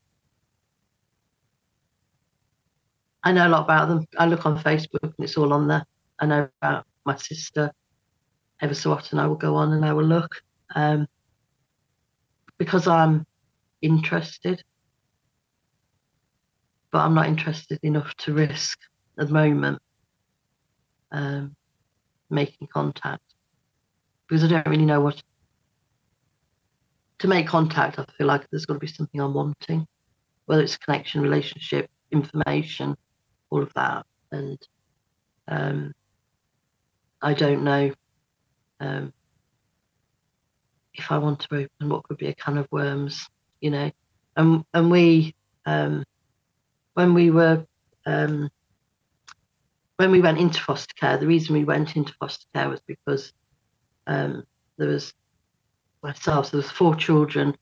[3.23, 4.05] I know a lot about them.
[4.17, 5.86] I look on Facebook and it's all on there.
[6.19, 7.71] I know about my sister.
[8.62, 10.41] Ever so often I will go on and I will look.
[10.75, 11.07] Um,
[12.57, 13.25] because I'm
[13.81, 14.63] interested.
[16.91, 18.77] But I'm not interested enough to risk
[19.19, 19.81] at the moment
[21.12, 21.55] um,
[22.29, 23.23] making contact
[24.27, 25.21] because I don't really know what
[27.19, 27.99] to make contact.
[27.99, 29.86] I feel like there's got to be something I'm wanting,
[30.45, 32.95] whether it's connection, relationship, information,
[33.51, 34.05] all of that.
[34.31, 34.57] And
[35.47, 35.93] um,
[37.21, 37.93] I don't know
[38.79, 39.13] um,
[40.93, 43.27] if I want to open what could be a can of worms,
[43.59, 43.91] you know.
[44.35, 45.35] And and we
[45.65, 46.03] um,
[46.93, 47.65] when we were
[48.05, 48.49] um,
[49.97, 53.33] when we went into foster care, the reason we went into foster care was because
[54.07, 54.43] um,
[54.77, 55.13] there was
[56.01, 57.55] myself, there was four children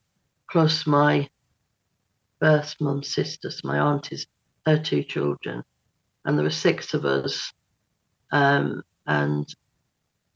[0.50, 1.30] plus my
[2.40, 4.26] birth mum's sister, so my auntie's
[4.66, 5.64] her two children,
[6.26, 7.52] and there were six of us,
[8.32, 9.48] um, and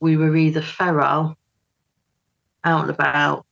[0.00, 1.36] we were either feral,
[2.64, 3.46] out and about.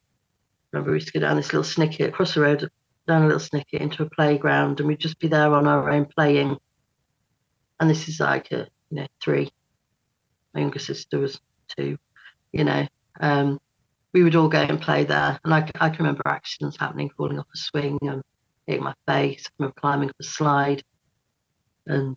[0.72, 2.68] Remember, we used to go down this little snicket across the road,
[3.06, 6.06] down a little snicket into a playground, and we'd just be there on our own
[6.06, 6.56] playing.
[7.78, 9.50] And this is like a, you know, three.
[10.54, 11.40] My younger sister was
[11.76, 11.98] two,
[12.52, 12.86] you know.
[13.20, 13.58] Um,
[14.12, 17.38] we would all go and play there, and I, I can remember accidents happening, falling
[17.38, 18.22] off a swing and
[18.66, 19.46] hitting my face.
[19.46, 20.82] I remember climbing up a slide
[21.86, 22.16] and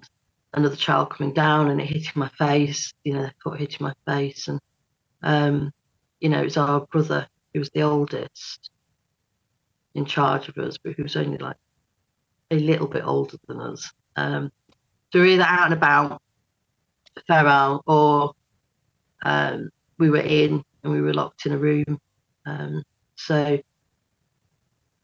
[0.54, 4.48] another child coming down and it hitting my face, you know, foot hitting my face.
[4.48, 4.60] And,
[5.22, 5.72] um,
[6.20, 8.70] you know, it was our brother who was the oldest
[9.94, 11.58] in charge of us, but who was only like
[12.52, 13.92] a little bit older than us.
[14.16, 14.52] Um,
[15.12, 16.22] so we are either out and about,
[17.28, 18.34] feral, or
[19.24, 22.00] um, we were in and we were locked in a room.
[22.46, 22.84] Um,
[23.16, 23.60] so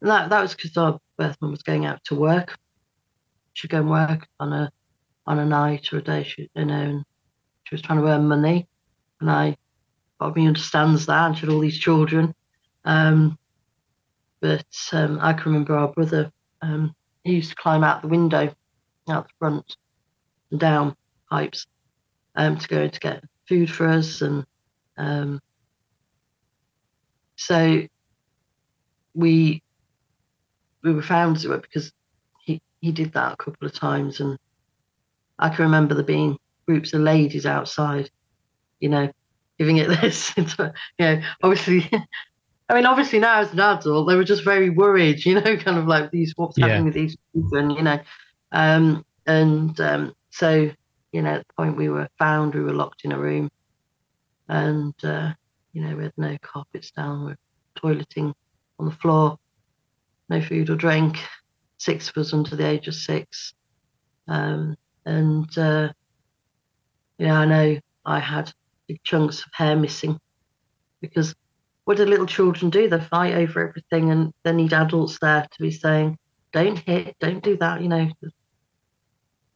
[0.02, 2.56] that that was because our birth mum was going out to work
[3.52, 4.72] she'd go and work on a
[5.26, 6.24] on a night or a day.
[6.24, 7.04] She, you know, and
[7.64, 8.68] she was trying to earn money,
[9.20, 9.56] and I,
[10.18, 11.26] part me understands that.
[11.26, 12.34] And she had all these children,
[12.84, 13.38] um,
[14.40, 16.32] but um, I can remember our brother.
[16.60, 18.52] Um, he used to climb out the window,
[19.08, 19.76] out the front,
[20.50, 20.96] and down
[21.30, 21.66] pipes,
[22.34, 24.44] um, to go to get food for us, and
[24.96, 25.40] um,
[27.36, 27.82] so
[29.14, 29.62] we
[30.82, 31.92] we were found because
[32.82, 34.38] he did that a couple of times, and
[35.38, 38.10] I can remember there being groups of ladies outside,
[38.80, 39.10] you know,
[39.58, 40.36] giving it this.
[40.36, 40.44] you
[40.98, 41.88] know, obviously,
[42.68, 45.78] I mean, obviously now as an adult, they were just very worried, you know, kind
[45.78, 46.66] of like these what's yeah.
[46.66, 48.00] happening with these children, you know,
[48.50, 50.70] um, and um, so
[51.12, 53.48] you know, at the point we were found, we were locked in a room,
[54.48, 55.32] and uh,
[55.72, 57.38] you know, we had no carpets down, we are
[57.76, 58.34] toileting
[58.80, 59.38] on the floor,
[60.28, 61.18] no food or drink,
[61.82, 63.54] six of us under the age of six.
[64.28, 65.88] Um, and, uh,
[67.18, 68.52] you know, I know I had
[68.86, 70.18] big chunks of hair missing
[71.00, 71.34] because
[71.84, 72.88] what do little children do?
[72.88, 76.18] They fight over everything and they need adults there to be saying,
[76.52, 78.08] don't hit, don't do that, you know,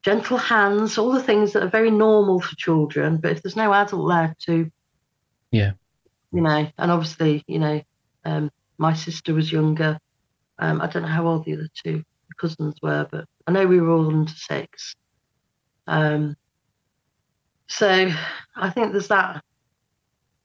[0.02, 3.18] gentle hands, all the things that are very normal for children.
[3.18, 4.70] But if there's no adult there to,
[5.52, 5.72] yeah,
[6.32, 7.80] you know, and obviously, you know,
[8.24, 10.00] um, my sister was younger.
[10.58, 12.02] Um, I don't know how old the other two
[12.38, 14.94] cousins were, but I know we were all under six.
[15.86, 16.36] Um,
[17.68, 18.10] so
[18.56, 19.42] I think there's that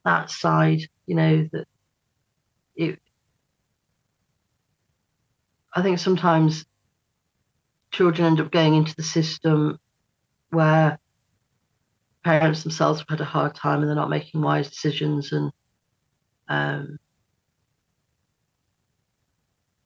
[0.04, 1.68] that side, you know, that
[2.76, 3.00] it.
[5.74, 6.66] I think sometimes
[7.92, 9.80] children end up going into the system
[10.50, 11.00] where
[12.24, 15.52] parents themselves have had a hard time and they're not making wise decisions and
[16.48, 16.98] um,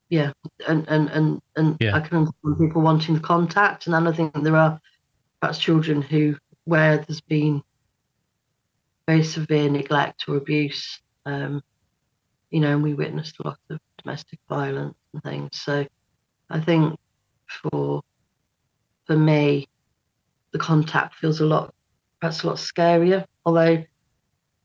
[0.10, 0.32] yeah,
[0.68, 1.96] and and and and Yeah.
[1.96, 4.80] I can understand people wanting the contact, and then I think there are
[5.42, 7.62] perhaps children who where there's been
[9.08, 11.02] very severe neglect or abuse.
[11.26, 11.62] Um,
[12.52, 15.50] you know, and we witnessed a lot of domestic violence and things.
[15.54, 15.86] So
[16.50, 16.98] I think
[17.48, 18.02] for
[19.08, 19.68] for me,
[20.54, 21.74] the contact feels a lot
[22.20, 23.26] perhaps a lot scarier.
[23.46, 23.84] Although,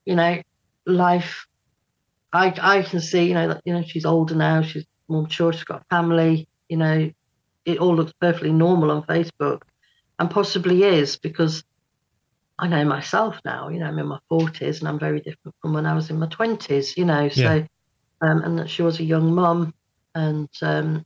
[0.04, 0.40] you know,
[0.86, 1.46] life
[2.32, 5.52] I I can see, you know, that you know, she's older now, she's more mature,
[5.52, 7.10] she's got a family, you know,
[7.66, 9.62] it all looks perfectly normal on Facebook.
[10.18, 11.64] And possibly is because
[12.58, 15.74] I know myself now, you know, I'm in my forties and I'm very different from
[15.74, 17.28] when I was in my twenties, you know.
[17.28, 17.66] So Yeah.
[18.22, 19.72] um and that she was a young mum
[20.14, 21.04] and um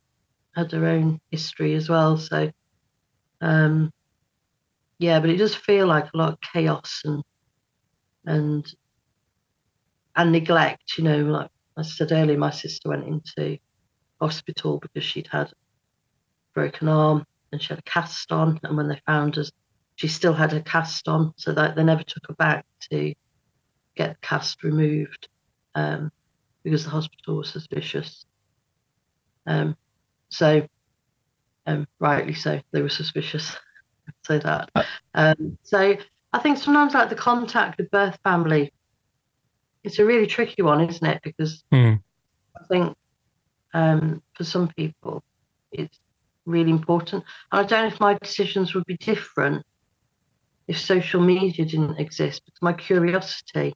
[0.56, 2.16] had her own history as well.
[2.18, 2.50] So
[3.40, 3.90] um
[4.98, 7.22] yeah, but it does feel like a lot of chaos and
[8.26, 8.66] and
[10.16, 13.58] and neglect, you know, like I said earlier, my sister went into
[14.20, 15.52] hospital because she'd had a
[16.54, 18.60] broken arm and she had a cast on.
[18.62, 19.50] And when they found us,
[19.96, 23.14] she still had a cast on, so that they never took her back to
[23.94, 25.28] get the cast removed
[25.74, 26.10] um,
[26.64, 28.26] because the hospital was suspicious.
[29.46, 29.76] Um,
[30.30, 30.66] so,
[31.66, 33.56] um, rightly so, they were suspicious.
[34.26, 34.70] say that.
[34.74, 34.82] Uh,
[35.14, 35.96] Um, so
[36.32, 38.72] I think sometimes like the contact with birth family,
[39.84, 41.20] it's a really tricky one, isn't it?
[41.22, 41.94] Because Hmm.
[42.56, 42.96] I think
[43.74, 45.22] um, for some people
[45.74, 45.98] it's
[46.46, 47.24] really important.
[47.52, 49.62] And I don't know if my decisions would be different
[50.66, 53.74] if social media didn't exist, because my curiosity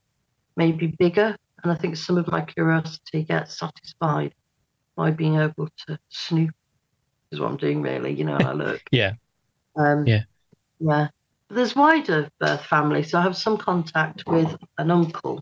[0.56, 1.36] may be bigger.
[1.62, 4.32] And I think some of my curiosity gets satisfied
[4.96, 6.50] by being able to snoop,
[7.30, 8.80] is what I'm doing really, you know, I look.
[8.90, 9.14] Yeah.
[9.76, 10.22] Um, Yeah.
[10.80, 11.08] Yeah.
[11.48, 13.02] But there's wider birth family.
[13.02, 15.40] So I have some contact with an uncle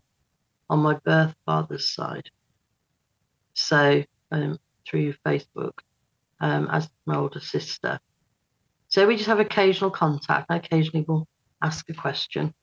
[0.69, 2.29] on my birth father's side.
[3.53, 5.73] So um, through Facebook,
[6.39, 7.99] um, as my older sister.
[8.89, 10.47] So we just have occasional contact.
[10.49, 11.27] I occasionally will
[11.61, 12.53] ask a question.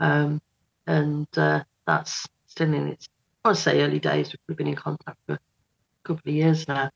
[0.00, 0.40] Um,
[0.86, 3.08] and uh, that's still in its,
[3.44, 4.34] I want to say early days.
[4.48, 5.38] We've been in contact for a
[6.04, 6.90] couple of years now,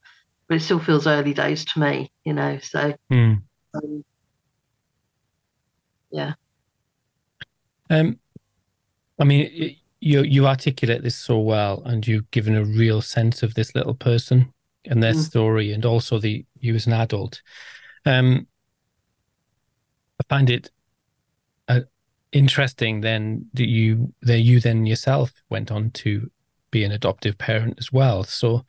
[0.48, 2.58] but it still feels early days to me, you know.
[2.58, 3.34] So, Hmm.
[3.74, 4.04] um,
[6.10, 6.34] yeah.
[7.90, 8.18] Um,
[9.18, 13.54] I mean, you you articulate this so well, and you've given a real sense of
[13.54, 14.52] this little person
[14.86, 15.22] and their Mm.
[15.22, 17.42] story, and also the you as an adult.
[18.06, 18.48] Um,
[20.20, 20.70] I find it
[21.68, 21.82] uh,
[22.32, 26.30] interesting then that you that you then yourself went on to
[26.70, 28.24] be an adoptive parent as well.
[28.24, 28.64] So,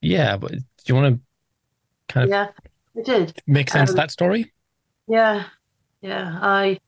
[0.00, 2.50] yeah, but do you want to kind of Yeah,
[2.96, 3.42] I did.
[3.46, 4.52] make sense of Um, that story?
[5.08, 5.48] Yeah,
[6.00, 6.38] yeah.
[6.42, 6.78] I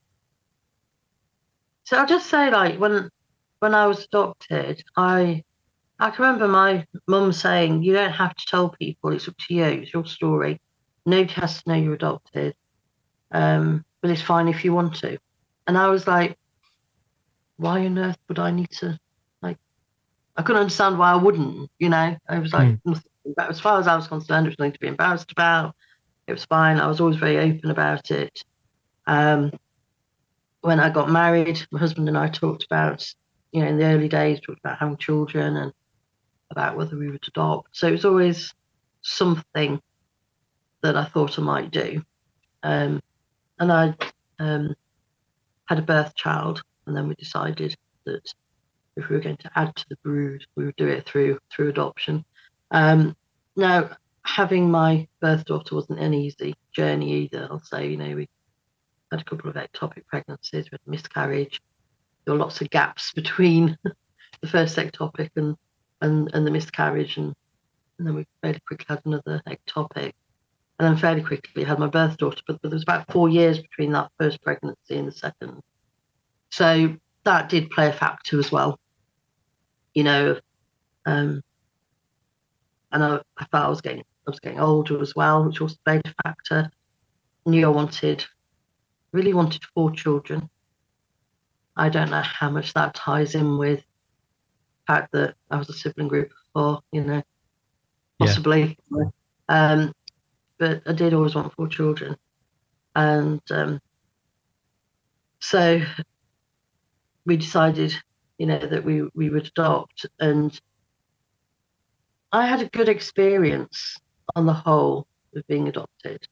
[1.88, 3.08] so I'll just say like when
[3.60, 5.42] when I was adopted, I
[5.98, 9.12] I can remember my mum saying, "You don't have to tell people.
[9.12, 9.64] It's up to you.
[9.64, 10.60] It's your story.
[11.06, 12.54] Nobody has to know you're adopted.
[13.32, 15.16] Um, but it's fine if you want to."
[15.66, 16.36] And I was like,
[17.56, 18.98] "Why on earth would I need to?"
[19.40, 19.56] Like,
[20.36, 21.70] I couldn't understand why I wouldn't.
[21.78, 22.78] You know, I was like.
[23.36, 25.74] But as far as I was concerned, it was nothing to be embarrassed about.
[26.26, 26.80] It was fine.
[26.80, 28.42] I was always very open about it.
[29.06, 29.52] Um,
[30.60, 33.06] when I got married, my husband and I talked about,
[33.52, 35.72] you know, in the early days, talked about having children and
[36.50, 37.76] about whether we would adopt.
[37.76, 38.52] So it was always
[39.02, 39.80] something
[40.82, 42.02] that I thought I might do.
[42.62, 43.00] Um,
[43.58, 43.94] and I
[44.38, 44.74] um,
[45.66, 48.32] had a birth child, and then we decided that
[48.96, 51.68] if we were going to add to the brood, we would do it through through
[51.68, 52.24] adoption.
[52.70, 53.16] Um,
[53.56, 53.90] now,
[54.22, 57.48] having my birth daughter wasn't an easy journey either.
[57.50, 58.28] I'll say, you know, we
[59.16, 61.60] couple of ectopic pregnancies, had miscarriage.
[62.24, 63.76] There were lots of gaps between
[64.40, 65.56] the first ectopic and
[66.00, 67.34] and, and the miscarriage, and,
[67.98, 70.12] and then we fairly quickly had another ectopic,
[70.78, 72.40] and then fairly quickly had my birth daughter.
[72.46, 75.60] But, but there was about four years between that first pregnancy and the second,
[76.50, 78.78] so that did play a factor as well.
[79.94, 80.40] You know,
[81.04, 81.42] um,
[82.92, 85.76] and I, I felt I was getting I was getting older as well, which also
[85.84, 86.70] played a factor.
[87.46, 88.26] Knew I wanted,
[89.12, 90.48] really wanted four children.
[91.76, 95.72] I don't know how much that ties in with the fact that I was a
[95.72, 97.22] sibling group of four, you know,
[98.18, 98.26] Yeah.
[98.26, 98.78] possibly.
[99.48, 99.92] Um,
[100.58, 102.16] but I did always want four children.
[102.96, 103.80] And um,
[105.40, 105.80] so
[107.24, 107.94] we decided,
[108.38, 110.06] you know, that we, we would adopt.
[110.18, 110.58] And
[112.32, 113.96] I had a good experience
[114.34, 116.26] on the whole of being adopted.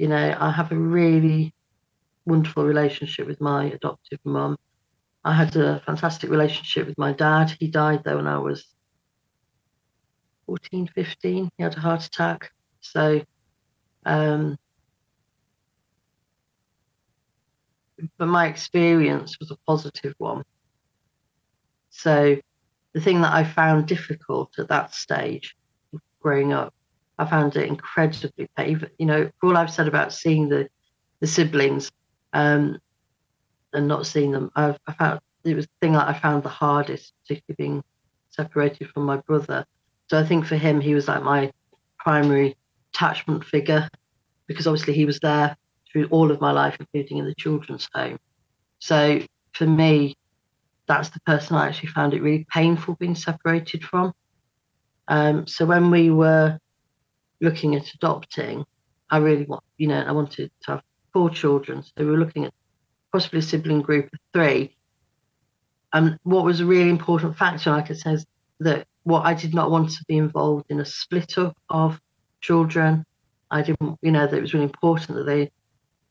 [0.00, 1.52] You know, I have a really
[2.24, 4.56] wonderful relationship with my adoptive mum.
[5.22, 7.54] I had a fantastic relationship with my dad.
[7.60, 8.64] He died though when I was
[10.46, 11.50] 14, 15.
[11.54, 12.50] He had a heart attack.
[12.80, 13.20] So,
[14.06, 14.56] um,
[18.16, 20.44] but my experience was a positive one.
[21.90, 22.38] So,
[22.94, 25.54] the thing that I found difficult at that stage,
[26.22, 26.72] growing up,
[27.20, 28.88] I found it incredibly painful.
[28.98, 30.68] You know, for all I've said about seeing the
[31.20, 31.90] the siblings
[32.32, 32.78] um,
[33.74, 36.48] and not seeing them, I've, I found it was the thing that I found the
[36.48, 37.84] hardest, particularly being
[38.30, 39.64] separated from my brother.
[40.08, 41.52] So I think for him, he was like my
[41.98, 42.56] primary
[42.92, 43.88] attachment figure
[44.46, 45.56] because obviously he was there
[45.92, 48.18] through all of my life, including in the children's home.
[48.78, 49.20] So
[49.52, 50.16] for me,
[50.88, 54.12] that's the person I actually found it really painful being separated from.
[55.06, 56.58] Um, so when we were
[57.40, 58.64] looking at adopting,
[59.10, 60.82] I really want, you know, I wanted to have
[61.12, 61.82] four children.
[61.82, 62.54] So we were looking at
[63.12, 64.76] possibly a sibling group of three.
[65.92, 68.24] And what was a really important factor, like I said,
[68.60, 72.00] that what I did not want to be involved in a split up of
[72.40, 73.04] children.
[73.50, 75.50] I didn't, you know, that it was really important that they,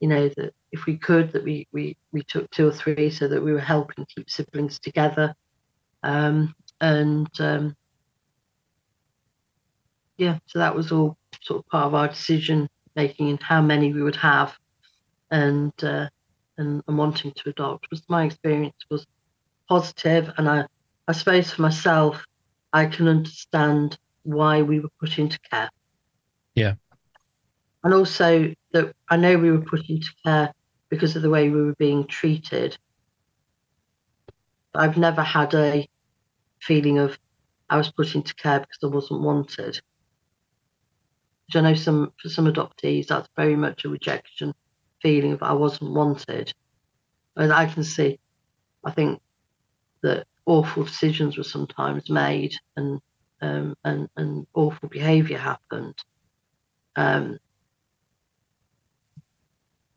[0.00, 3.28] you know, that if we could, that we we we took two or three so
[3.28, 5.34] that we were helping keep siblings together.
[6.02, 7.76] Um, and um,
[10.18, 13.92] yeah, so that was all sort of part of our decision making and how many
[13.92, 14.56] we would have,
[15.30, 16.08] and uh,
[16.58, 17.90] and, and wanting to adopt.
[17.90, 19.06] Was my experience was
[19.68, 20.66] positive, and I
[21.08, 22.24] I suppose for myself,
[22.72, 25.70] I can understand why we were put into care.
[26.54, 26.74] Yeah.
[27.82, 30.52] And also that I know we were put into care
[30.88, 32.76] because of the way we were being treated.
[34.74, 35.88] I've never had a
[36.60, 37.18] feeling of
[37.70, 39.80] I was put into care because I wasn't wanted.
[41.50, 44.54] Which I know some for some adoptees that's very much a rejection
[45.02, 46.54] feeling of I wasn't wanted.
[47.34, 48.20] And I can see,
[48.84, 49.20] I think
[50.04, 53.00] that awful decisions were sometimes made and
[53.40, 55.96] um, and and awful behaviour happened.
[56.94, 57.40] Um,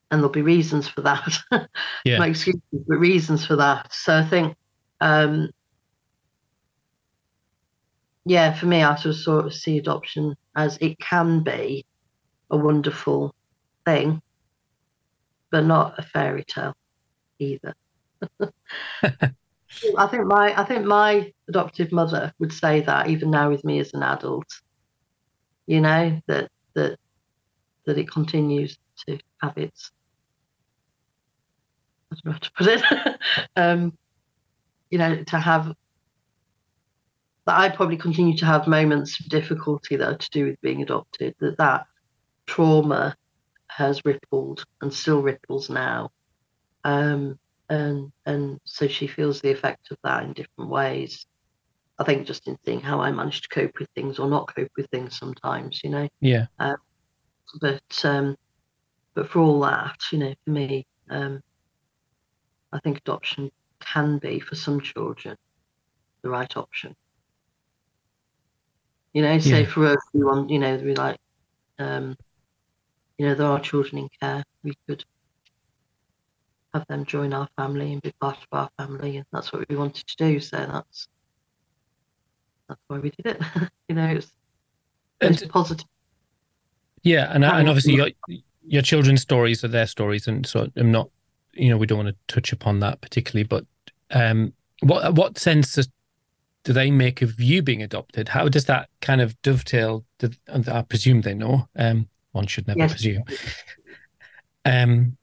[0.10, 1.38] and there'll be reasons for that.
[2.04, 2.18] yeah.
[2.18, 3.94] My excuses, but reasons for that.
[3.94, 4.58] So I think,
[5.02, 5.52] um,
[8.26, 11.86] yeah, for me, I sort of, see adoption as it can be
[12.50, 13.36] a wonderful
[13.86, 14.22] thing,
[15.52, 16.76] but not a fairy tale
[17.40, 17.74] either.
[19.98, 23.80] I think my I think my adoptive mother would say that even now with me
[23.80, 24.48] as an adult,
[25.66, 26.98] you know that that
[27.86, 29.92] that it continues to have its
[32.12, 33.20] I don't know how to put it,
[33.56, 33.98] um,
[34.92, 35.74] you know, to have
[37.46, 40.82] that I probably continue to have moments of difficulty that are to do with being
[40.82, 41.36] adopted.
[41.40, 41.86] That that
[42.46, 43.16] trauma
[43.68, 46.12] has rippled and still ripples now.
[46.84, 47.40] Um,
[47.70, 51.26] and and so she feels the effect of that in different ways.
[52.00, 54.72] I think just in seeing how I manage to cope with things or not cope
[54.76, 56.10] with things sometimes, you know.
[56.20, 56.48] Yeah.
[56.60, 56.78] Um,
[57.62, 58.36] but um,
[59.14, 61.42] but for all that, you know, for me, um,
[62.72, 65.38] I think adoption can be for some children
[66.24, 66.96] the right option.
[69.14, 69.70] You know, say Yeah.
[69.70, 71.20] for everyone, you know, we like,
[71.80, 72.18] um,
[73.18, 74.44] you know, there are children in care.
[74.64, 75.06] We could
[76.74, 79.76] have them join our family and be part of our family, and that's what we
[79.76, 80.40] wanted to do.
[80.40, 81.08] So that's
[82.68, 83.42] that's why we did it.
[83.88, 84.32] you know, it's,
[85.22, 85.86] it's And positive.
[87.04, 88.10] yeah, and and obviously your
[88.66, 91.10] your children's stories are their stories, and so I'm not,
[91.54, 93.44] you know, we don't want to touch upon that particularly.
[93.44, 93.66] But
[94.10, 95.90] um, what what sense does-
[96.64, 98.30] do they make of you being adopted?
[98.30, 100.06] How does that kind of dovetail?
[100.20, 101.68] Do, I presume they know.
[101.76, 102.92] Um, one should never Yes.
[102.92, 103.24] presume.
[104.66, 105.18] Um,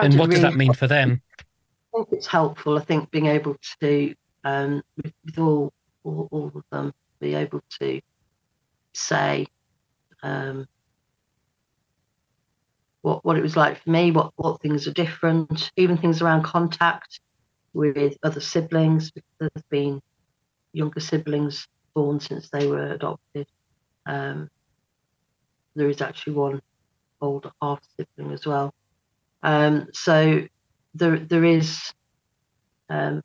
[0.00, 1.20] and what does that mean for them?
[1.94, 2.78] I think it's helpful.
[2.78, 4.14] I think being able to,
[4.44, 5.72] um, with, with all,
[6.04, 8.00] all all of them, be able to
[8.94, 9.46] say
[10.22, 10.66] um,
[13.02, 16.42] what what it was like for me, what what things are different, even things around
[16.44, 17.20] contact
[17.74, 19.10] with other siblings.
[19.10, 20.00] Because there's been
[20.76, 23.46] younger siblings born since they were adopted.
[24.04, 24.50] Um,
[25.74, 26.60] there is actually one
[27.20, 28.74] older half sibling as well.
[29.42, 30.42] Um, so
[30.94, 31.92] there there is
[32.88, 33.22] um,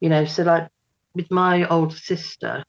[0.00, 0.68] you know, so like
[1.14, 2.64] with my older sister,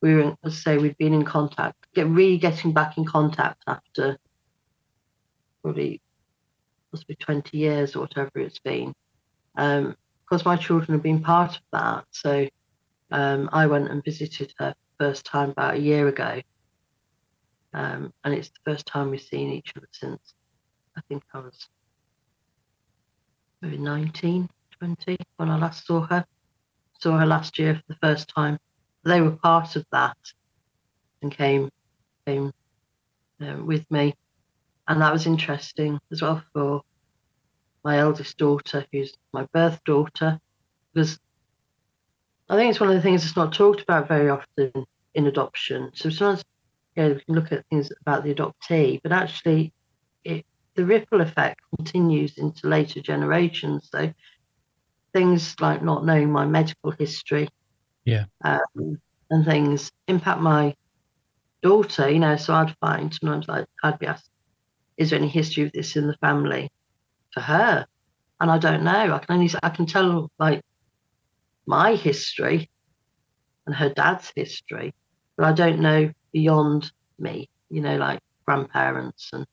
[0.00, 3.62] we were, in, I say, we'd been in contact, get really getting back in contact
[3.66, 4.16] after
[5.62, 6.00] probably
[6.92, 8.94] must be 20 years or whatever it's been.
[9.56, 9.96] Um,
[10.28, 12.04] because my children have been part of that.
[12.10, 12.48] So
[13.10, 16.40] um, I went and visited her first time about a year ago.
[17.72, 20.34] Um, and it's the first time we've seen each other since
[20.96, 21.68] I think I was
[23.62, 24.48] maybe 19,
[24.78, 26.24] 20 when I last saw her.
[27.00, 28.58] Saw her last year for the first time,
[29.04, 30.16] they were part of that
[31.22, 31.70] and came
[32.26, 32.52] came
[33.40, 34.14] um, with me,
[34.88, 36.82] and that was interesting as well for
[37.88, 40.38] my eldest daughter, who's my birth daughter,
[40.92, 41.18] because
[42.50, 44.72] I think it's one of the things that's not talked about very often
[45.14, 45.90] in adoption.
[45.94, 46.44] So sometimes
[46.96, 49.72] you know, we can look at things about the adoptee, but actually
[50.24, 50.44] it,
[50.76, 53.88] the ripple effect continues into later generations.
[53.90, 54.12] So
[55.14, 57.48] things like not knowing my medical history,
[58.04, 60.74] yeah, um, and things impact my
[61.62, 62.10] daughter.
[62.10, 64.30] You know, so I'd find sometimes like I'd be asked,
[64.98, 66.70] "Is there any history of this in the family?"
[67.38, 67.86] For her,
[68.40, 69.14] and I don't know.
[69.14, 70.60] I can only I can tell like
[71.66, 72.68] my history
[73.64, 74.92] and her dad's history,
[75.36, 79.46] but I don't know beyond me, you know, like grandparents and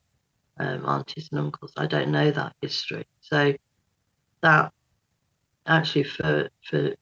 [0.58, 1.74] um, aunties and uncles.
[1.76, 3.06] I don't know that history.
[3.20, 3.54] So
[4.42, 4.72] that
[5.64, 6.96] actually for for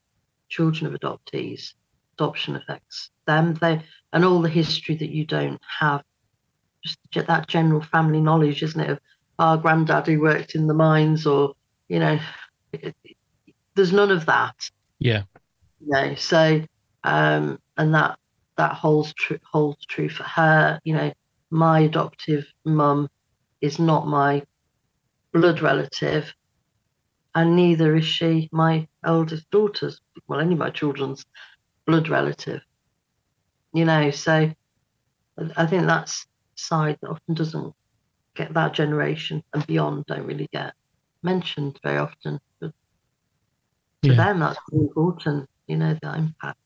[0.51, 1.73] children of adoptees,
[2.19, 3.55] adoption affects them.
[3.55, 3.83] They
[4.13, 6.03] and all the history that you don't have,
[6.85, 8.91] just that general family knowledge, isn't it?
[8.91, 8.99] Of
[9.39, 11.55] our granddad who worked in the mines, or
[11.89, 12.19] you know,
[12.73, 12.95] it,
[13.75, 14.71] there's none of that.
[14.99, 15.25] Yeah.
[15.81, 16.65] You know, so
[17.03, 18.19] um, and that
[18.57, 20.81] that holds true holds true for her.
[20.85, 21.13] You know,
[21.51, 23.09] my adoptive mum
[23.61, 24.43] is not my
[25.33, 26.33] blood relative,
[27.35, 30.01] and neither is she my eldest daughter's.
[30.27, 31.27] Well, any of my children's
[31.87, 32.63] blood relative.
[33.73, 34.53] You know, so
[35.57, 37.75] I think that's side that often doesn't
[38.35, 40.75] get that generation and beyond don't really get
[41.23, 42.41] mentioned very often.
[42.61, 42.73] But
[44.03, 44.15] to yeah.
[44.15, 46.59] them, that's important, you know, the impact.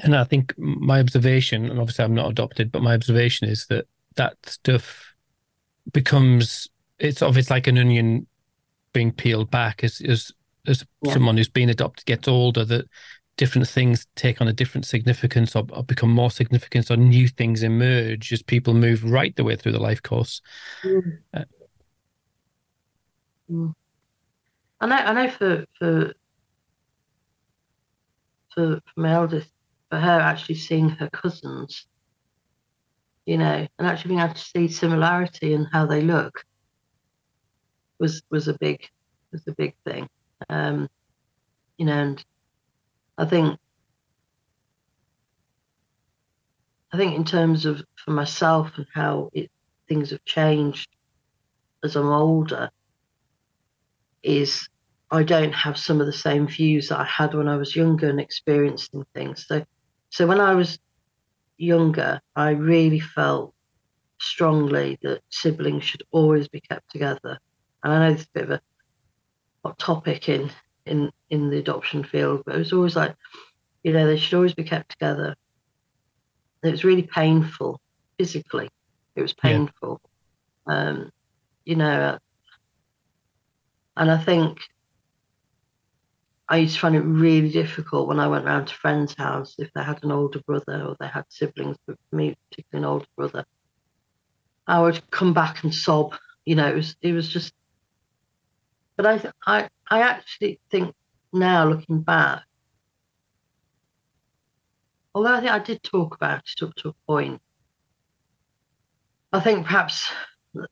[0.00, 3.86] And I think my observation, and obviously I'm not adopted, but my observation is that
[4.16, 5.14] that stuff
[5.92, 6.68] becomes
[6.98, 8.26] it's obviously like an onion
[8.92, 10.32] being peeled back as as
[10.66, 11.12] as yeah.
[11.12, 12.86] someone who's been adopted gets older that
[13.38, 17.62] different things take on a different significance or, or, become more significant or new things
[17.62, 20.42] emerge as people move right the way through the life course.
[20.82, 21.18] Mm.
[21.32, 21.44] Uh,
[23.50, 23.74] mm.
[24.80, 26.12] I know I know for for
[28.54, 29.50] for, for my eldest,
[29.88, 31.86] for her actually seeing her cousins,
[33.24, 36.44] you know, and actually being able to see similarity in how they look
[38.00, 38.80] was was a big
[39.30, 40.08] was a big thing.
[40.48, 40.88] Um,
[41.76, 42.24] you know, and
[43.18, 43.58] I think
[46.92, 49.50] I think in terms of for myself and how it
[49.88, 50.88] things have changed
[51.82, 52.70] as I'm older
[54.22, 54.68] is
[55.10, 58.08] I don't have some of the same views that I had when I was younger
[58.08, 59.46] and experiencing things.
[59.48, 59.64] So,
[60.10, 60.78] so when I was
[61.56, 63.54] younger, I really felt
[64.20, 67.38] strongly that siblings should always be kept together.
[67.82, 68.60] And I know it's a bit of a
[69.64, 70.50] hot topic in
[70.88, 73.14] in in the adoption field, but it was always like,
[73.82, 75.34] you know, they should always be kept together.
[76.62, 77.80] it was really painful
[78.18, 78.68] physically.
[79.14, 80.00] It was painful.
[80.68, 80.74] Yeah.
[80.74, 81.10] Um,
[81.64, 82.18] you know,
[83.96, 84.58] and I think
[86.48, 89.70] I used to find it really difficult when I went round to friends' house if
[89.74, 93.06] they had an older brother or they had siblings, but for me, particularly an older
[93.16, 93.44] brother.
[94.66, 96.14] I would come back and sob.
[96.46, 97.52] You know, it was it was just.
[98.98, 100.92] But I I I actually think
[101.32, 102.42] now looking back,
[105.14, 107.40] although I think I did talk about it up to a point,
[109.32, 110.10] I think perhaps
[110.52, 110.66] there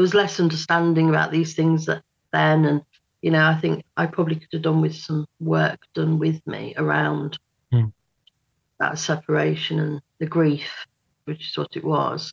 [0.00, 2.02] was less understanding about these things that
[2.32, 2.82] then and
[3.20, 6.72] you know, I think I probably could have done with some work done with me
[6.78, 7.38] around
[7.70, 7.92] mm.
[8.80, 10.86] that separation and the grief,
[11.26, 12.32] which is what it was,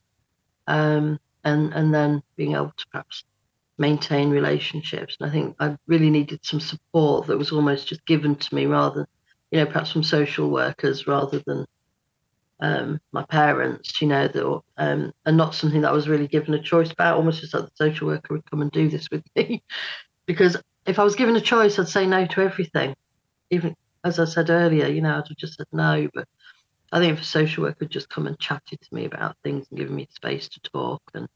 [0.68, 3.26] um, and and then being able to perhaps
[3.80, 5.18] maintain relationships.
[5.20, 8.66] And I think I really needed some support that was almost just given to me,
[8.66, 9.08] rather,
[9.52, 11.66] you know, perhaps from social workers rather than
[12.60, 16.54] um, my parents, you know, that um, and not something that I was really given
[16.54, 17.18] a choice about.
[17.18, 19.64] Almost just like the social worker would come and do this with me,
[20.26, 22.96] because if I was given a choice, I'd say no to everything.
[23.50, 26.10] Even as I said earlier, you know, I'd have just said no.
[26.14, 26.28] But
[26.92, 29.68] I think if a social worker had just come and chatted to me about things
[29.70, 31.28] and given me space to talk, and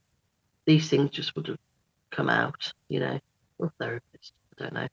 [0.65, 1.57] these things just would have
[2.16, 3.20] come out, you know,
[3.59, 4.88] or therapist, I don't know.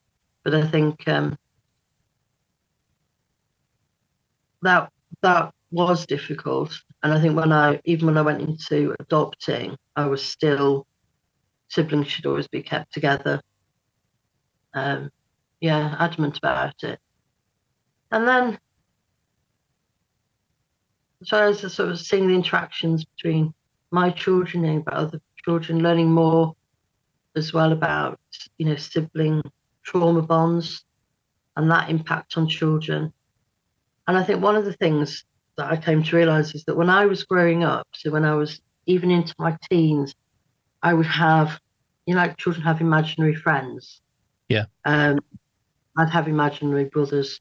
[0.45, 1.37] But I think um,
[4.63, 4.91] that
[5.23, 10.07] that was difficult, and I think when I even when I went into adopting, I
[10.07, 10.87] was still
[11.69, 13.41] siblings should always be kept together
[14.75, 15.11] um,
[15.61, 16.99] yeah, adamant about it.
[18.11, 18.59] And then,
[21.23, 23.55] so I was sort of seeing the interactions between
[23.91, 26.55] my children and about other children, learning more
[27.41, 28.21] as well about,
[28.59, 29.43] you know, sibling
[29.83, 30.85] trauma bonds
[31.57, 33.13] and that impact on children.
[34.07, 35.25] And I think one of the things
[35.57, 38.35] that I came to realize is that when I was growing up, so when I
[38.35, 40.15] was even into my teens,
[40.83, 41.59] I would have,
[42.07, 44.01] you know, like children have imaginary friends.
[44.49, 44.67] Yeah.
[44.85, 45.19] Um,
[45.97, 47.41] I'd have imaginary brothers.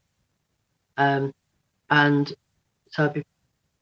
[0.96, 1.32] Um,
[1.90, 2.32] and
[2.90, 3.24] so I'd be,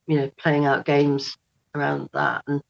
[0.07, 1.37] you know, playing out games
[1.75, 2.61] around that and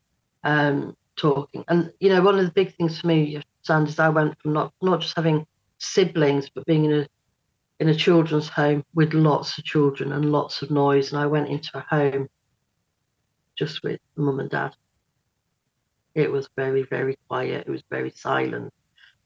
[0.44, 1.64] um, talking.
[1.68, 4.54] And, you know, one of the big things for me, Sand, is I went from
[4.54, 5.46] not, not just having
[5.78, 7.08] siblings, but being in a
[7.80, 11.14] in a children's home with lots of children and lots of noise.
[11.14, 12.28] And I went into a home
[13.58, 14.76] just with mum and dad.
[16.14, 17.66] It was very, very quiet.
[17.68, 18.74] It was very silent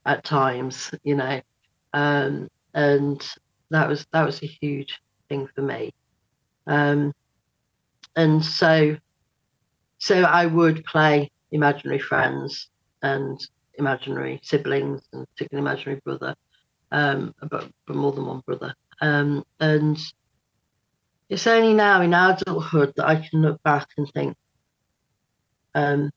[0.06, 1.40] at times, you know.
[1.92, 3.26] Um, and
[3.70, 5.92] that was that was a huge thing for me.
[6.66, 7.12] Um,
[8.14, 8.96] and so
[9.98, 12.68] so I would play imaginary friends
[13.02, 13.40] and
[13.78, 16.34] imaginary siblings and particularly imaginary brother
[16.94, 18.74] um, but, but more than one brother.
[19.00, 19.98] Um, and
[21.28, 24.36] it's only now in adulthood that I can look back and think
[25.74, 26.12] um,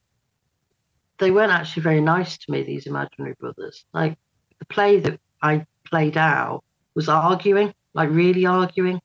[1.18, 3.86] they weren't actually very nice to me, these imaginary brothers.
[3.92, 4.18] Like
[4.60, 6.64] the play that I played out
[6.94, 9.02] was arguing, like really arguing.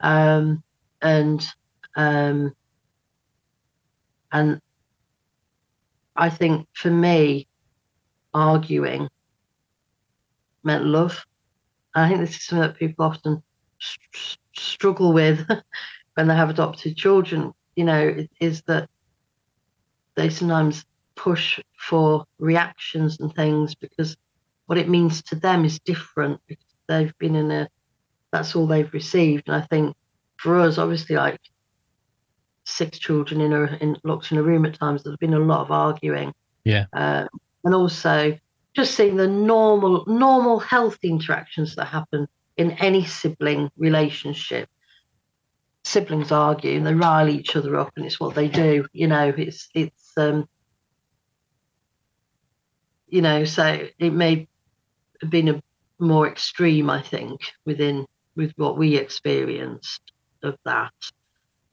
[0.00, 0.62] Um,
[1.02, 1.46] and
[1.94, 2.54] um,
[4.32, 4.60] and
[6.16, 7.46] I think for me,
[8.32, 9.08] arguing
[10.62, 11.24] meant love.
[11.94, 13.42] I think this is something that people often
[13.80, 15.46] st- struggle with
[16.14, 17.52] when they have adopted children.
[17.76, 18.88] You know, is that
[20.16, 24.16] they sometimes push for reactions and things because
[24.66, 27.68] what it means to them is different because they've been in a
[28.32, 29.44] that's all they've received.
[29.48, 29.96] And I think
[30.36, 31.40] for us, obviously, like
[32.66, 35.60] six children in a in locked in a room at times, there's been a lot
[35.60, 36.34] of arguing.
[36.64, 36.86] Yeah.
[36.92, 37.28] Um,
[37.64, 38.38] and also
[38.74, 44.68] just seeing the normal, normal health interactions that happen in any sibling relationship.
[45.84, 48.86] Siblings argue and they rile each other up, and it's what they do.
[48.92, 50.48] You know, it's it's um,
[53.08, 54.48] you know, so it may
[55.22, 55.62] have been a
[55.98, 60.02] more extreme, I think, within with what we experienced
[60.42, 60.92] of that.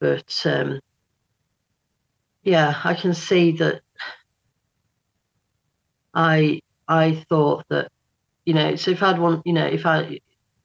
[0.04, 0.82] But um,
[2.44, 3.80] yeah, I can see that
[6.14, 7.90] I I thought that,
[8.44, 10.20] you know, so if I'd want, you know, if I,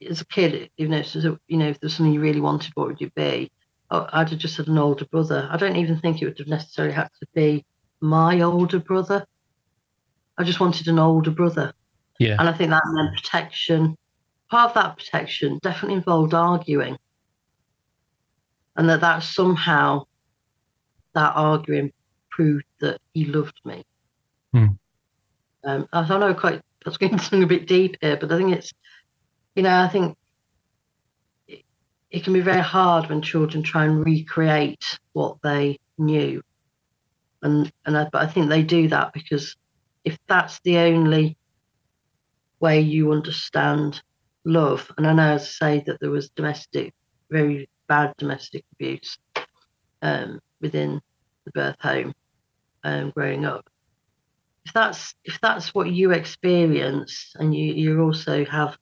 [0.04, 1.04] as a kid, you know,
[1.46, 3.52] you know, if there's something you really wanted, what would you be?
[3.92, 5.48] I'd have just had an older brother.
[5.52, 7.64] I don't even think it would have necessarily had to be
[8.00, 9.24] my older brother.
[10.36, 11.74] I just wanted an older brother.
[12.18, 12.38] Yeah.
[12.40, 13.96] And I think that meant protection.
[14.50, 16.98] Part of that protection definitely involved arguing.
[18.78, 20.06] And that that somehow,
[21.14, 21.92] that arguing
[22.30, 23.84] proved that he loved me.
[24.52, 24.66] Hmm.
[25.64, 28.54] Um, I don't know quite that's going something a bit deep here, but I think
[28.54, 28.72] it's,
[29.56, 30.16] you know, I think
[31.48, 31.64] it,
[32.12, 36.40] it can be very hard when children try and recreate what they knew,
[37.42, 39.56] and and I, but I think they do that because
[40.04, 41.36] if that's the only
[42.60, 44.00] way you understand
[44.44, 46.94] love, and I know as I say that there was domestic,
[47.28, 49.18] very bad domestic abuse
[50.02, 51.00] um, within
[51.44, 52.14] the birth home
[52.84, 53.68] um, growing up.
[54.66, 58.76] If that's if that's what you experience and you you also have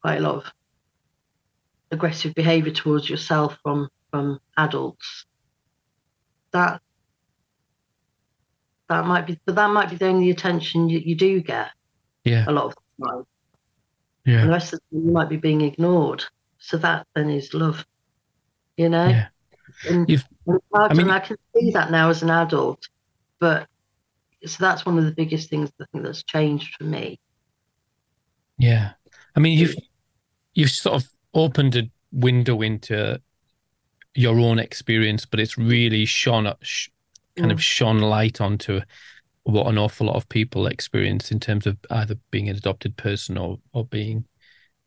[0.00, 0.52] quite a lot of
[1.90, 5.26] aggressive behavior towards yourself from from adults
[6.52, 6.80] that
[8.88, 11.70] that might be but that might be the only attention you, you do get
[12.24, 12.44] yeah.
[12.46, 13.24] a lot of the time.
[14.24, 14.40] Yeah.
[14.40, 16.24] And the rest of the time you might be being ignored
[16.58, 17.84] so that then is love
[18.76, 19.26] you know yeah.
[19.88, 22.88] and, You've, and I, mean- I can see that now as an adult
[23.38, 23.66] but
[24.44, 27.18] so that's one of the biggest things I think that's changed for me.
[28.58, 28.92] Yeah,
[29.34, 29.76] I mean, you've
[30.54, 33.20] you've sort of opened a window into
[34.14, 36.88] your own experience, but it's really shone sh-
[37.36, 37.62] kind of mm.
[37.62, 38.80] shone light onto
[39.42, 43.36] what an awful lot of people experience in terms of either being an adopted person
[43.36, 44.24] or or being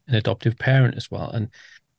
[0.10, 1.30] an adoptive parent as well.
[1.30, 1.50] And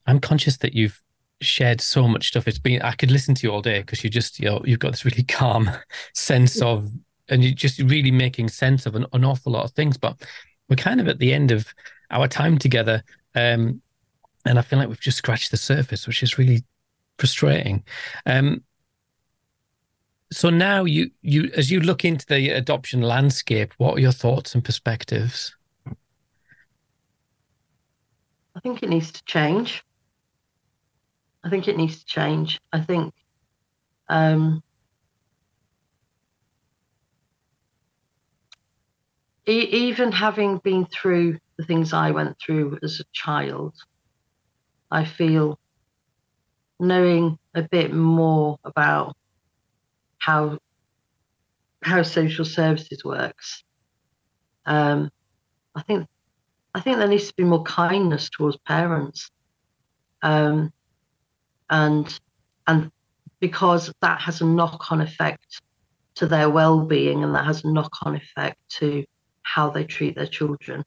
[0.06, 1.00] I'm conscious that you've
[1.40, 2.46] shared so much stuff.
[2.46, 4.78] It's been I could listen to you all day because you just you know you've
[4.78, 5.70] got this really calm
[6.14, 6.90] sense of
[7.28, 9.96] and you're just really making sense of an, an awful lot of things.
[9.96, 10.20] But
[10.68, 11.72] we're kind of at the end of
[12.11, 13.02] our time together.
[13.34, 13.80] Um,
[14.44, 16.64] and I feel like we've just scratched the surface, which is really
[17.18, 17.84] frustrating.
[18.26, 18.62] Um,
[20.32, 24.54] so now you you as you look into the adoption landscape, what are your thoughts
[24.54, 25.54] and perspectives?
[28.61, 29.82] I think it needs to change.
[31.42, 32.61] I think it needs to change.
[32.74, 33.14] I think
[34.11, 34.62] um,
[39.48, 43.72] e- even having been through the things I went through as a child,
[44.90, 45.58] I feel
[46.78, 49.16] knowing a bit more about
[50.18, 50.58] how
[51.82, 53.64] how social services works.
[54.66, 55.11] Um,
[55.74, 56.06] I think
[56.75, 59.31] I think there needs to be more kindness towards parents,
[60.23, 60.73] um,
[61.68, 62.21] and
[62.66, 62.91] and
[63.41, 65.62] because that has a knock-on effect
[66.16, 69.05] to their well-being, and that has a knock-on effect to
[69.43, 70.85] how they treat their children.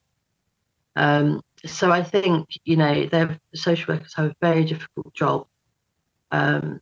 [0.95, 5.47] Um, so I think you know, the social workers have a very difficult job.
[6.31, 6.79] Um,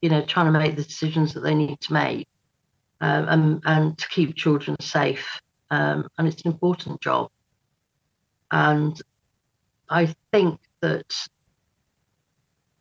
[0.00, 2.28] you know, trying to make the decisions that they need to make,
[3.00, 5.40] um, and and to keep children safe.
[5.70, 7.30] Um, and it's an important job.
[8.50, 9.00] And
[9.88, 11.14] I think that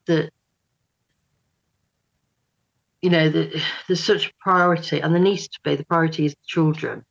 [0.05, 0.31] that
[3.01, 6.45] you know there's such a priority, and there needs to be the priority is the
[6.45, 7.03] children.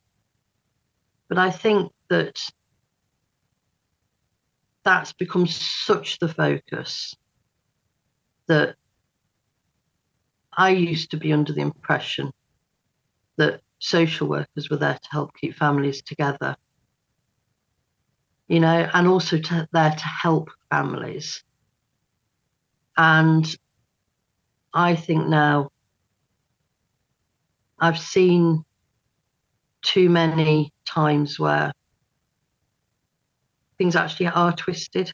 [1.29, 2.39] But I think that
[4.83, 7.15] that's become such the focus
[8.47, 8.75] that
[10.57, 12.31] I used to be under the impression
[13.37, 16.55] that social workers were there to help keep families together,
[18.47, 21.43] you know, and also to, there to help families.
[22.97, 23.45] And
[24.73, 25.69] I think now
[27.79, 28.63] I've seen
[29.83, 31.71] too many times where
[33.77, 35.11] things actually are twisted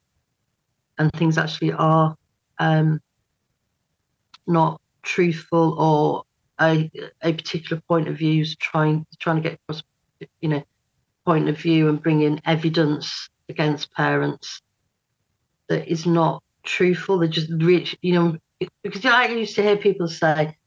[0.97, 2.16] and things actually are
[2.59, 2.99] um,
[4.47, 6.24] not truthful or
[6.60, 6.91] a,
[7.22, 9.84] a particular point of view is trying trying to get across
[10.41, 10.64] you know
[11.26, 14.62] point of view and bring in evidence against parents
[15.70, 17.18] that is not truthful.
[17.18, 18.38] They're just rich you know
[18.82, 20.58] because I used to hear people say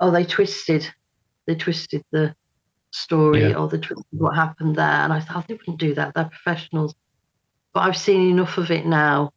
[0.00, 0.86] oh they twisted
[1.46, 2.34] they twisted the
[2.90, 3.54] story yeah.
[3.54, 4.84] or they twisted what happened there.
[4.84, 6.14] And I thought oh, they wouldn't do that.
[6.14, 6.94] They're professionals.
[7.72, 9.32] But I've seen enough of it now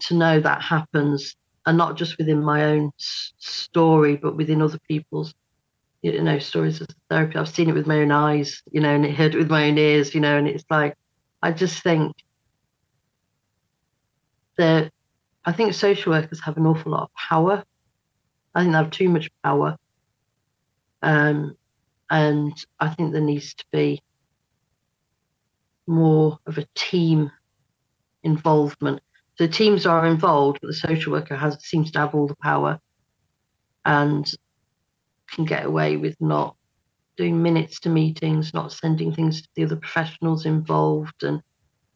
[0.00, 1.36] to know that happens,
[1.66, 5.34] and not just within my own s- story, but within other people's,
[6.02, 7.36] you know, stories of therapy.
[7.38, 9.68] I've seen it with my own eyes, you know, and it heard it with my
[9.68, 10.94] own ears, you know, and it's like,
[11.42, 12.12] I just think
[14.58, 14.90] that
[15.44, 17.64] I think social workers have an awful lot of power.
[18.54, 19.76] I think they have too much power.
[21.02, 21.56] Um,
[22.10, 24.00] and I think there needs to be
[25.86, 27.30] more of a team
[28.24, 29.02] involvement.
[29.40, 32.78] So teams are involved, but the social worker has seems to have all the power
[33.86, 34.30] and
[35.32, 36.56] can get away with not
[37.16, 41.22] doing minutes to meetings, not sending things to the other professionals involved.
[41.22, 41.40] And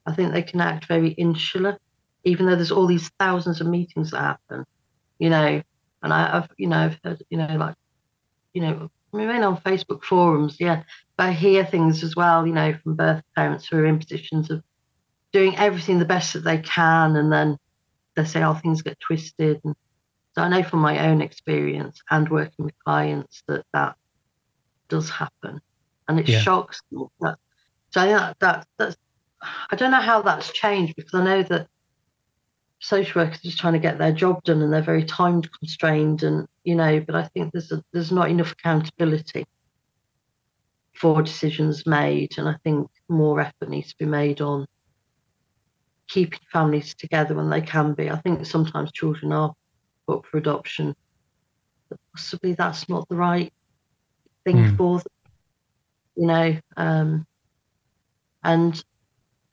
[0.06, 1.76] I think they can act very insular,
[2.24, 4.64] even though there's all these thousands of meetings that happen,
[5.18, 5.62] you know.
[6.02, 7.74] And I, have you know, I've heard, you know, like,
[8.54, 10.82] you know, I mean, on Facebook forums, yeah,
[11.18, 14.50] but I hear things as well, you know, from birth parents who are in positions
[14.50, 14.64] of
[15.34, 17.58] doing everything the best that they can, and then
[18.14, 19.74] they say, "Oh, things get twisted." And
[20.34, 23.96] so I know from my own experience and working with clients that that
[24.88, 25.60] does happen,
[26.08, 26.38] and it yeah.
[26.38, 27.04] shocks me.
[27.20, 27.36] That,
[27.90, 28.96] so I think that, that that's
[29.70, 31.66] I don't know how that's changed because I know that
[32.78, 36.22] social workers are just trying to get their job done and they're very time constrained
[36.22, 39.46] and you know but i think there's a, there's not enough accountability
[40.92, 44.66] for decisions made and i think more effort needs to be made on
[46.08, 49.54] keeping families together when they can be i think sometimes children are
[50.06, 50.94] put for adoption
[51.88, 53.52] but possibly that's not the right
[54.44, 54.76] thing mm.
[54.76, 55.32] for them
[56.16, 57.26] you know um,
[58.42, 58.84] and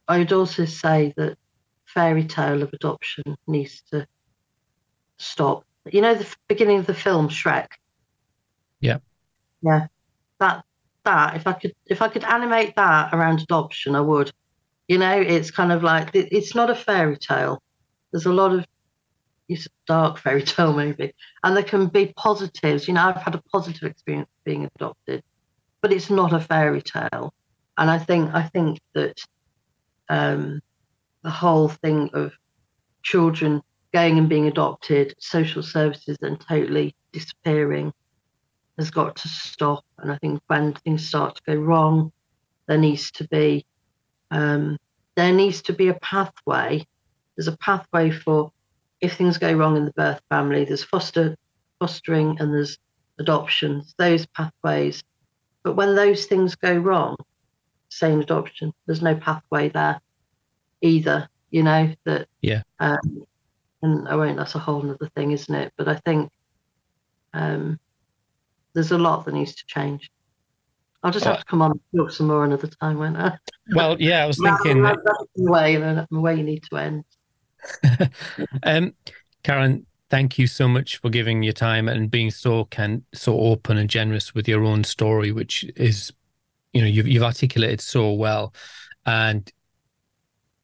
[0.07, 1.37] i would also say that
[1.93, 4.07] fairy tale of adoption needs to
[5.21, 5.65] stop.
[5.91, 7.67] You know the beginning of the film Shrek.
[8.79, 8.97] Yeah.
[9.61, 9.87] Yeah.
[10.39, 10.63] That
[11.03, 14.31] that if I could if I could animate that around adoption, I would.
[14.91, 17.63] You know, it's kind of like it's not a fairy tale.
[18.11, 18.65] There's a lot of
[19.47, 21.13] it's a dark fairy tale movie,
[21.45, 22.89] and there can be positives.
[22.89, 25.23] You know, I've had a positive experience being adopted,
[25.79, 27.33] but it's not a fairy tale.
[27.77, 29.17] And I think I think that
[30.09, 30.59] um,
[31.23, 32.33] the whole thing of
[33.01, 33.61] children
[33.93, 37.93] going and being adopted, social services then totally disappearing
[38.77, 39.85] has got to stop.
[39.99, 42.11] And I think when things start to go wrong,
[42.67, 43.65] there needs to be
[44.31, 44.77] um,
[45.15, 46.85] there needs to be a pathway.
[47.35, 48.51] There's a pathway for
[49.01, 50.65] if things go wrong in the birth family.
[50.65, 51.35] There's foster
[51.79, 52.77] fostering and there's
[53.19, 53.93] adoptions.
[53.97, 55.03] Those pathways,
[55.63, 57.17] but when those things go wrong,
[57.89, 59.99] same adoption, there's no pathway there
[60.81, 61.29] either.
[61.51, 62.27] You know that.
[62.41, 62.61] Yeah.
[62.79, 63.25] Um,
[63.81, 64.37] and I won't.
[64.37, 65.73] That's a whole other thing, isn't it?
[65.75, 66.31] But I think
[67.33, 67.79] um,
[68.73, 70.11] there's a lot that needs to change.
[71.03, 73.37] I'll just have to come on and talk some more another time, won't I?
[73.73, 74.83] Well, yeah, I was thinking.
[74.83, 75.01] That's
[75.35, 77.03] the way, the way you need to end.
[78.63, 78.93] um,
[79.43, 83.77] Karen, thank you so much for giving your time and being so can so open
[83.77, 86.13] and generous with your own story, which is,
[86.73, 88.53] you know, you've you've articulated so well,
[89.05, 89.51] and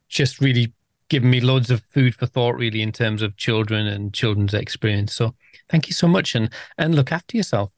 [0.08, 0.72] just really
[1.10, 5.14] given me loads of food for thought, really, in terms of children and children's experience.
[5.14, 5.34] So,
[5.70, 7.72] thank you so much, and and look after yourself.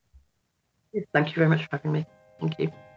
[1.14, 2.06] Thank you very much for having me.
[2.40, 2.89] Thank you.